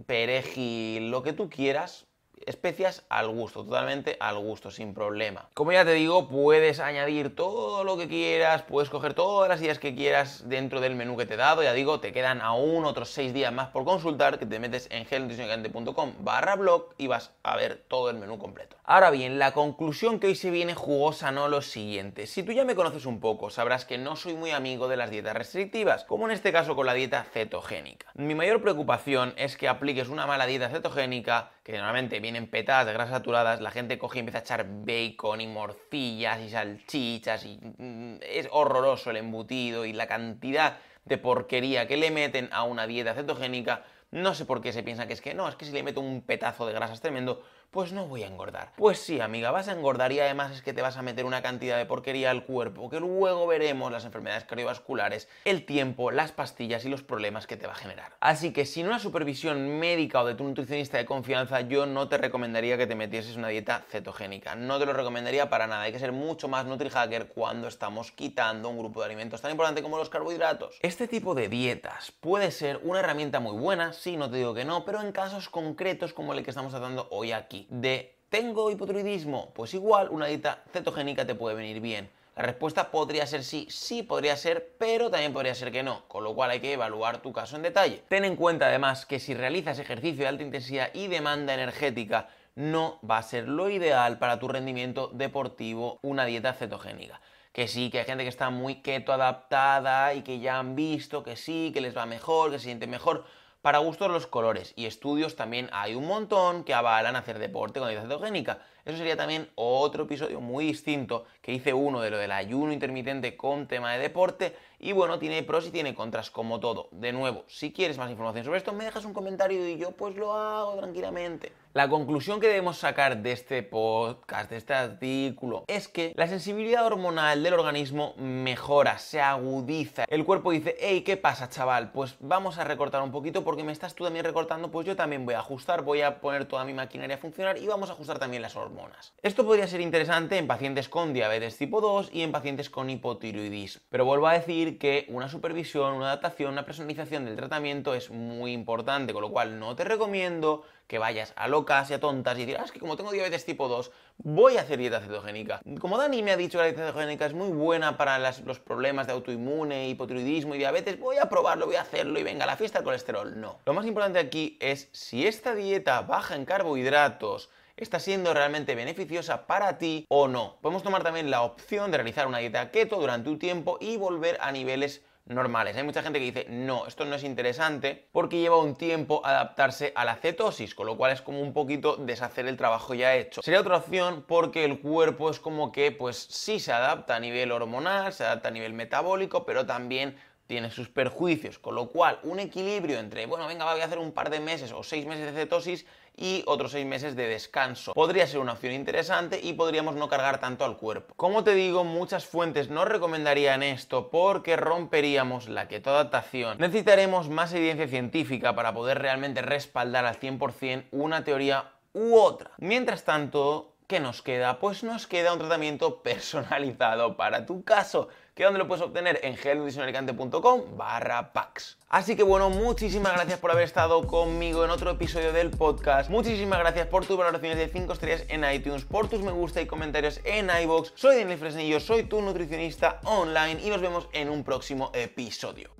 perejil, 0.06 1.10
lo 1.12 1.24
que 1.24 1.34
tú 1.34 1.50
quieras, 1.50 2.07
especias 2.48 3.06
al 3.10 3.28
gusto, 3.30 3.64
totalmente 3.64 4.18
al 4.20 4.38
gusto, 4.40 4.72
sin 4.72 4.94
problema. 4.94 5.50
Como 5.54 5.72
ya 5.72 5.86
te 5.86 5.94
digo, 5.94 6.28
puedes 6.28 6.80
añadir 6.80 7.36
todo 7.36 7.84
lo 7.84 7.98
que 7.98 8.08
quieras, 8.08 8.64
puedes 8.64 8.90
coger 8.90 9.14
todas 9.14 9.50
las 9.50 9.62
ideas 9.62 9.80
que 9.80 9.94
quieras 9.94 10.48
dentro 10.48 10.82
del 10.82 10.96
menú 10.96 11.18
que 11.18 11.26
te 11.26 11.36
he 11.36 11.38
dado. 11.38 11.62
Ya 11.62 11.74
digo, 11.74 12.00
te 12.00 12.14
quedan 12.14 12.42
aún 12.42 12.86
otros 12.86 13.10
6 13.10 13.34
días 13.34 13.54
más 13.54 13.70
por 13.70 13.86
consultar, 13.86 14.40
que 14.40 14.46
te 14.46 14.60
metes 14.60 14.88
en 14.90 15.06
gelnutricionicante.com 15.06 16.14
barra 16.20 16.56
blog 16.56 16.94
y 16.98 17.08
vas 17.08 17.32
a 17.44 17.56
ver 17.56 17.84
todo 17.88 18.10
el 18.10 18.18
menú 18.18 18.40
completo. 18.40 18.78
Ahora 18.84 19.12
bien, 19.12 19.38
la 19.38 19.52
conclusión 19.52 20.20
que 20.20 20.28
hoy 20.28 20.36
se 20.36 20.50
viene 20.50 20.74
jugosa 20.74 21.32
no 21.32 21.50
lo 21.50 21.62
siguiente. 21.62 22.26
Si 22.26 22.44
tú 22.44 22.54
ya 22.54 22.64
me 22.64 22.76
conoces 22.76 23.06
un 23.06 23.20
poco, 23.20 23.50
sabrás 23.50 23.84
que 23.84 23.98
no 23.98 24.16
soy 24.16 24.34
muy 24.34 24.52
amigo 24.52 24.88
de 24.88 24.96
las 24.96 25.12
dietas 25.12 25.36
restrictivas, 25.36 26.06
como 26.06 26.26
en 26.26 26.32
este 26.32 26.54
caso 26.54 26.76
con 26.76 26.86
la 26.86 26.94
dieta 26.94 27.26
cetogénica. 27.26 28.08
Mi 28.14 28.34
mayor 28.34 28.62
preocupación 28.62 29.34
es 29.36 29.58
que 29.58 29.68
apliques 29.68 30.08
una 30.08 30.26
mala 30.26 30.46
dieta 30.46 30.70
cetogénica, 30.70 31.52
que 31.68 31.76
normalmente 31.76 32.22
viene 32.22 32.42
petadas 32.44 32.86
de 32.86 32.94
grasas 32.94 33.16
saturadas, 33.16 33.60
la 33.60 33.72
gente 33.72 33.98
coge 33.98 34.20
y 34.20 34.22
empieza 34.22 34.38
a 34.38 34.42
echar 34.42 34.66
bacon 34.66 35.42
y 35.42 35.48
morcillas 35.48 36.40
y 36.40 36.50
salchichas 36.50 37.44
y 37.46 37.60
mm, 37.78 38.20
es 38.22 38.48
horroroso 38.52 39.12
el 39.12 39.18
embutido 39.18 39.84
y 39.84 39.92
la 39.92 40.08
cantidad 40.08 40.78
de 41.04 41.18
porquería 41.18 41.86
que 41.86 41.98
le 41.98 42.10
meten 42.10 42.48
a 42.54 42.64
una 42.64 42.88
dieta 42.88 43.14
cetogénica. 43.14 43.84
No 44.12 44.34
sé 44.34 44.46
por 44.46 44.62
qué 44.62 44.72
se 44.72 44.82
piensa 44.82 45.08
que 45.08 45.14
es 45.14 45.20
que 45.20 45.34
no, 45.34 45.50
es 45.50 45.56
que 45.56 45.66
si 45.66 45.74
le 45.74 45.84
meto 45.84 46.00
un 46.00 46.22
petazo 46.22 46.66
de 46.66 46.72
grasas 46.72 47.02
tremendo, 47.02 47.44
pues 47.72 47.92
no 47.92 48.08
voy 48.08 48.24
a 48.24 48.28
engordar. 48.28 48.72
Pues 48.76 49.00
sí, 49.00 49.20
amiga, 49.20 49.52
vas 49.52 49.68
a 49.68 49.74
engordar 49.74 50.12
y 50.12 50.20
además 50.20 50.52
es 50.52 50.62
que 50.62 50.74
te 50.74 50.82
vas 50.82 50.98
a 50.98 51.02
meter 51.02 51.26
una 51.26 51.42
cantidad 51.42 51.78
de 51.78 51.86
porquería 51.86 52.32
al 52.32 52.46
cuerpo, 52.46 52.90
que 52.90 53.00
luego 53.00 53.46
veremos 53.46 53.92
las 53.92 54.06
enfermedades 54.06 54.46
cardiovasculares, 54.46 55.28
el 55.46 55.66
tiempo, 55.66 56.12
las 56.12 56.32
pastillas 56.32 56.86
y 56.86 56.90
los 56.90 57.04
problemas 57.04 57.46
que 57.46 57.58
te 57.58 57.68
va 57.68 57.74
a 57.74 57.76
generar. 57.76 58.14
Así 58.20 58.54
que 58.54 58.66
sin 58.66 58.88
una 58.88 59.00
supervisión 59.00 59.80
médica 59.80 60.22
o 60.22 60.26
de 60.26 60.36
tu 60.36 60.44
nutricionista 60.44 60.98
de 60.98 61.06
confianza, 61.06 61.62
yo 61.62 61.86
no 61.86 62.08
te 62.08 62.18
recomendaría 62.18 62.78
que 62.78 62.88
te 62.88 62.96
metieses 62.96 63.36
una 63.36 63.50
dieta 63.50 63.86
cetogénica. 63.90 64.56
No 64.56 64.80
te 64.80 64.86
lo 64.86 64.94
recomendaría 64.94 65.50
para 65.50 65.68
nada. 65.68 65.84
Hay 65.84 65.92
que 65.92 66.00
ser 66.00 66.12
mucho 66.12 66.48
más 66.48 66.66
NutriHacker 66.66 67.28
cuando 67.28 67.68
estamos 67.68 68.12
quitando 68.12 68.70
un 68.70 68.80
grupo 68.80 69.02
de 69.02 69.08
alimentos 69.08 69.42
tan 69.42 69.52
importante 69.52 69.82
como 69.82 69.98
los 69.98 70.10
carbohidratos. 70.10 70.80
Este 70.82 71.08
tipo 71.08 71.36
de 71.36 71.50
dietas 71.50 72.12
puede 72.12 72.52
ser 72.52 72.80
una 72.84 73.00
herramienta 73.00 73.40
muy 73.40 73.58
buena, 73.58 73.94
sí, 73.94 74.18
no 74.18 74.30
te 74.30 74.38
digo 74.38 74.54
que 74.54 74.66
no, 74.66 74.86
pero 74.86 75.02
en 75.02 75.12
casos 75.12 75.50
concretos 75.50 76.14
como 76.14 76.34
el 76.34 76.44
que 76.44 76.52
estamos 76.52 76.72
tratando 76.72 77.08
hoy 77.12 77.32
aquí 77.32 77.57
de 77.70 78.16
¿tengo 78.30 78.70
hipotiroidismo? 78.70 79.52
Pues 79.54 79.74
igual 79.74 80.10
una 80.10 80.28
dieta 80.28 80.64
cetogénica 80.72 81.26
te 81.26 81.34
puede 81.34 81.56
venir 81.56 81.80
bien. 81.80 82.10
La 82.36 82.44
respuesta 82.44 82.92
podría 82.92 83.26
ser 83.26 83.44
sí, 83.44 83.66
sí 83.72 84.04
podría 84.04 84.36
ser, 84.36 84.76
pero 84.78 85.10
también 85.10 85.34
podría 85.34 85.56
ser 85.56 85.72
que 85.72 85.82
no, 85.82 86.04
con 86.08 86.24
lo 86.24 86.36
cual 86.36 86.52
hay 86.52 86.60
que 86.60 86.74
evaluar 86.74 87.20
tu 87.24 87.34
caso 87.34 87.56
en 87.56 87.64
detalle. 87.64 88.04
Ten 88.10 88.26
en 88.26 88.36
cuenta 88.36 88.68
además 88.68 89.08
que 89.08 89.20
si 89.20 89.34
realizas 89.34 89.80
ejercicio 89.80 90.22
de 90.22 90.28
alta 90.28 90.44
intensidad 90.44 90.92
y 90.94 91.08
demanda 91.08 91.56
energética, 91.56 92.30
no 92.54 93.00
va 93.10 93.18
a 93.18 93.24
ser 93.24 93.48
lo 93.48 93.72
ideal 93.72 94.20
para 94.20 94.38
tu 94.38 94.48
rendimiento 94.48 95.10
deportivo 95.14 95.98
una 96.04 96.26
dieta 96.26 96.54
cetogénica. 96.54 97.22
Que 97.54 97.68
sí, 97.68 97.90
que 97.90 98.00
hay 98.00 98.06
gente 98.06 98.24
que 98.24 98.30
está 98.30 98.52
muy 98.52 98.84
keto 98.84 99.14
adaptada 99.14 100.14
y 100.14 100.22
que 100.22 100.40
ya 100.40 100.60
han 100.60 100.76
visto 100.76 101.24
que 101.24 101.36
sí, 101.38 101.72
que 101.74 101.82
les 101.82 101.98
va 101.98 102.06
mejor, 102.06 102.52
que 102.52 102.60
se 102.60 102.66
siente 102.66 102.86
mejor. 102.86 103.26
Para 103.68 103.80
gustos 103.80 104.10
los 104.10 104.28
colores 104.28 104.72
y 104.78 104.86
estudios 104.86 105.36
también 105.36 105.70
hay 105.74 105.94
un 105.94 106.08
montón 106.08 106.64
que 106.64 106.74
avalan 106.74 107.18
hacer 107.18 107.38
deporte 107.38 107.82
con 107.82 107.90
dieta 107.90 108.04
cetogénica. 108.04 108.60
Eso 108.88 108.96
sería 108.96 109.18
también 109.18 109.50
otro 109.56 110.06
episodio 110.06 110.40
muy 110.40 110.64
distinto 110.68 111.26
que 111.42 111.52
hice 111.52 111.74
uno 111.74 112.00
de 112.00 112.10
lo 112.10 112.18
del 112.18 112.32
ayuno 112.32 112.72
intermitente 112.72 113.36
con 113.36 113.68
tema 113.68 113.92
de 113.92 114.00
deporte 114.00 114.56
y 114.80 114.94
bueno, 114.94 115.20
tiene 115.20 115.44
pros 115.44 115.68
y 115.68 115.72
tiene 115.72 115.94
contras 115.94 116.32
como 116.32 116.62
todo. 116.62 116.88
De 116.92 117.12
nuevo, 117.12 117.44
si 117.48 117.74
quieres 117.74 117.98
más 117.98 118.10
información 118.10 118.46
sobre 118.46 118.60
esto, 118.60 118.72
me 118.72 118.86
dejas 118.86 119.04
un 119.04 119.14
comentario 119.14 119.68
y 119.68 119.78
yo 119.78 119.92
pues 119.92 120.16
lo 120.16 120.32
hago 120.32 120.78
tranquilamente. 120.78 121.52
La 121.74 121.90
conclusión 121.90 122.40
que 122.40 122.48
debemos 122.48 122.78
sacar 122.78 123.18
de 123.18 123.34
este 123.34 123.62
podcast, 123.62 124.50
de 124.50 124.58
este 124.58 124.74
artículo, 124.74 125.66
es 125.68 125.88
que 125.88 126.14
la 126.16 126.28
sensibilidad 126.28 126.86
hormonal 126.86 127.44
del 127.44 127.54
organismo 127.54 128.16
mejora, 128.18 128.98
se 128.98 129.20
agudiza. 129.20 130.06
El 130.08 130.26
cuerpo 130.26 130.52
dice, 130.52 130.76
hey, 130.80 131.02
¿qué 131.02 131.18
pasa, 131.18 131.50
chaval? 131.50 131.92
Pues 131.92 132.16
vamos 132.20 132.58
a 132.58 132.64
recortar 132.64 133.02
un 133.02 133.12
poquito 133.12 133.44
porque 133.44 133.64
me 133.64 133.74
estás 133.74 133.96
tú 133.96 134.06
también 134.06 134.26
recortando, 134.26 134.72
pues 134.72 134.88
yo 134.88 134.96
también 134.96 135.26
voy 135.26 135.36
a 135.36 135.40
ajustar, 135.40 135.84
voy 135.84 136.02
a 136.02 136.20
poner 136.22 136.46
toda 136.46 136.64
mi 136.64 136.74
maquinaria 136.74 137.18
a 137.18 137.20
funcionar 137.20 137.58
y 137.58 137.68
vamos 137.68 137.90
a 137.90 137.94
ajustar 137.94 138.18
también 138.18 138.42
las 138.42 138.56
hormonas. 138.56 138.77
Esto 139.24 139.46
podría 139.46 139.68
ser 139.68 139.82
interesante 139.82 140.38
en 140.38 140.48
pacientes 140.48 140.90
con 140.90 141.14
diabetes 141.14 141.58
tipo 141.58 141.82
2 141.82 142.12
y 142.14 142.22
en 142.22 142.32
pacientes 142.32 142.70
con 142.70 142.90
hipotiroidismo. 142.90 143.82
Pero 143.90 144.06
vuelvo 144.06 144.28
a 144.28 144.34
decir 144.34 144.78
que 144.78 145.06
una 145.10 145.28
supervisión, 145.28 145.94
una 145.94 146.08
adaptación, 146.08 146.52
una 146.54 146.66
personalización 146.66 147.26
del 147.26 147.36
tratamiento 147.36 147.94
es 147.94 148.12
muy 148.12 148.54
importante, 148.54 149.14
con 149.14 149.22
lo 149.22 149.32
cual 149.32 149.60
no 149.60 149.76
te 149.76 149.84
recomiendo 149.84 150.64
que 150.88 151.00
vayas 151.00 151.34
a 151.36 151.48
locas 151.48 151.90
y 151.90 151.96
a 151.96 152.00
tontas 152.00 152.38
y 152.38 152.42
decir, 152.42 152.58
ah, 152.60 152.64
es 152.64 152.72
que 152.72 152.80
como 152.80 152.96
tengo 152.96 153.12
diabetes 153.12 153.44
tipo 153.44 153.68
2, 153.68 153.92
voy 154.20 154.58
a 154.58 154.62
hacer 154.62 154.80
dieta 154.80 155.02
cetogénica. 155.02 155.62
Como 155.82 155.98
Dani 155.98 156.24
me 156.24 156.32
ha 156.32 156.38
dicho 156.38 156.58
la 156.58 156.66
dieta 156.66 156.86
cetogénica 156.86 157.26
es 157.26 157.34
muy 157.34 157.50
buena 157.50 157.98
para 157.98 158.18
los 158.20 158.60
problemas 158.60 159.08
de 159.08 159.14
autoinmune, 159.14 159.90
hipotiroidismo 159.90 160.56
y 160.56 160.60
diabetes, 160.60 161.00
voy 161.00 161.18
a 161.18 161.28
probarlo, 161.28 161.66
voy 161.66 161.76
a 161.76 161.82
hacerlo 161.82 162.20
y 162.20 162.24
venga, 162.24 162.46
la 162.46 162.56
fiesta 162.56 162.80
del 162.80 162.86
colesterol. 162.86 163.40
No. 163.40 163.60
Lo 163.66 163.74
más 163.74 163.86
importante 163.86 164.20
aquí 164.20 164.58
es 164.62 164.90
si 164.94 165.28
esta 165.28 165.56
dieta 165.56 166.02
baja 166.02 166.36
en 166.36 166.46
carbohidratos, 166.46 167.50
está 167.78 168.00
siendo 168.00 168.34
realmente 168.34 168.76
beneficiosa 168.76 169.48
para 169.48 169.78
ti 169.78 170.06
o 170.10 170.28
no. 170.28 170.58
Podemos 170.62 170.84
tomar 170.84 171.04
también 171.04 171.32
la 171.32 171.44
opción 171.44 171.92
de 171.92 171.98
realizar 171.98 172.28
una 172.28 172.40
dieta 172.40 172.72
keto 172.72 172.98
durante 173.00 173.30
un 173.30 173.40
tiempo 173.40 173.78
y 173.80 173.98
volver 173.98 174.38
a 174.42 174.52
niveles 174.52 175.04
normales. 175.26 175.76
Hay 175.76 175.84
mucha 175.84 176.04
gente 176.04 176.20
que 176.20 176.26
dice, 176.26 176.46
no, 176.50 176.88
esto 176.88 177.06
no 177.06 177.16
es 177.16 177.24
interesante 177.24 178.08
porque 178.12 178.40
lleva 178.40 178.58
un 178.58 178.76
tiempo 178.76 179.22
adaptarse 179.26 179.92
a 179.96 180.06
la 180.06 180.16
cetosis, 180.16 180.74
con 180.74 180.88
lo 180.88 180.98
cual 180.98 181.12
es 181.12 181.22
como 181.22 181.42
un 181.42 181.54
poquito 181.54 181.98
deshacer 181.98 182.48
el 182.48 182.58
trabajo 182.58 182.94
ya 182.94 183.16
hecho. 183.16 183.42
Sería 183.42 183.60
otra 183.60 183.78
opción 183.78 184.24
porque 184.28 184.64
el 184.64 184.80
cuerpo 184.80 185.30
es 185.30 185.40
como 185.40 185.72
que, 185.72 185.92
pues 185.92 186.18
sí 186.18 186.60
se 186.60 186.72
adapta 186.72 187.16
a 187.16 187.20
nivel 187.20 187.52
hormonal, 187.52 188.14
se 188.14 188.24
adapta 188.24 188.48
a 188.48 188.52
nivel 188.52 188.74
metabólico, 188.74 189.46
pero 189.46 189.66
también 189.66 190.18
tiene 190.48 190.72
sus 190.72 190.90
perjuicios, 190.90 191.60
con 191.60 191.76
lo 191.76 191.90
cual 191.90 192.20
un 192.24 192.40
equilibrio 192.40 193.00
entre, 193.00 193.26
bueno, 193.26 193.48
venga, 193.48 193.72
voy 193.72 193.82
a 193.82 193.86
hacer 193.86 194.00
un 194.00 194.12
par 194.12 194.30
de 194.30 194.40
meses 194.40 194.72
o 194.72 194.82
seis 194.84 195.06
meses 195.06 195.26
de 195.26 195.40
cetosis 195.40 195.86
y 196.16 196.42
otros 196.48 196.72
seis 196.72 196.86
meses 196.86 197.16
de 197.16 197.28
descanso. 197.28 197.94
Podría 197.94 198.26
ser 198.26 198.40
una 198.40 198.54
opción 198.54 198.74
interesante 198.74 199.40
y 199.42 199.54
podríamos 199.54 199.96
no 199.96 200.10
cargar 200.10 200.40
tanto 200.40 200.66
al 200.66 200.78
cuerpo. 200.78 201.14
Como 201.16 201.44
te 201.44 201.54
digo, 201.54 201.84
muchas 201.84 202.26
fuentes 202.26 202.70
no 202.70 202.86
recomendarían 202.86 203.62
esto 203.62 204.10
porque 204.10 204.56
romperíamos 204.56 205.48
la 205.48 205.68
ketoadaptación. 205.68 206.58
Necesitaremos 206.58 207.30
más 207.30 207.54
evidencia 207.54 207.88
científica 207.88 208.56
para 208.56 208.74
poder 208.74 209.00
realmente 209.00 209.42
respaldar 209.42 210.06
al 210.06 210.20
100% 210.20 210.86
una 210.92 211.24
teoría 211.24 211.72
u 211.94 212.16
otra. 212.16 212.52
Mientras 212.58 213.04
tanto, 213.04 213.76
¿qué 213.86 214.00
nos 214.00 214.22
queda? 214.22 214.60
Pues 214.60 214.84
nos 214.84 215.08
queda 215.08 215.34
un 215.34 215.40
tratamiento 215.40 216.02
personalizado 216.02 217.16
para 217.16 217.46
tu 217.46 217.64
caso, 217.64 218.10
que 218.38 218.44
donde 218.44 218.60
lo 218.60 218.68
puedes 218.68 218.86
obtener 218.86 219.20
en 219.24 219.36
gelnutricionalicante.com 219.36 220.78
barra 220.78 221.34
packs. 221.34 221.80
Así 221.90 222.16
que 222.16 222.22
bueno, 222.22 222.52
muchísimas 222.52 223.14
gracias 223.14 223.40
por 223.40 223.50
haber 223.50 223.64
estado 223.64 224.06
conmigo 224.06 224.64
en 224.64 224.70
otro 224.70 224.92
episodio 224.92 225.34
del 225.34 225.50
podcast. 225.50 226.12
Muchísimas 226.12 226.60
gracias 226.60 226.86
por 226.86 227.04
tus 227.04 227.18
valoraciones 227.18 227.58
de 227.58 227.68
5 227.68 227.94
estrellas 227.94 228.26
en 228.30 228.46
iTunes, 228.54 228.86
por 228.86 229.10
tus 229.10 229.22
me 229.22 229.32
gusta 229.32 229.60
y 229.60 229.66
comentarios 229.66 230.22
en 230.24 230.52
iBox. 230.52 230.94
Soy 230.94 231.18
Daniel 231.18 231.40
Fresnillo, 231.40 231.80
soy 231.80 232.04
tu 232.04 232.22
nutricionista 232.22 233.00
online 233.06 233.60
y 233.64 233.72
nos 233.72 233.82
vemos 233.82 234.08
en 234.14 234.30
un 234.30 234.44
próximo 234.44 234.92
episodio. 234.94 235.72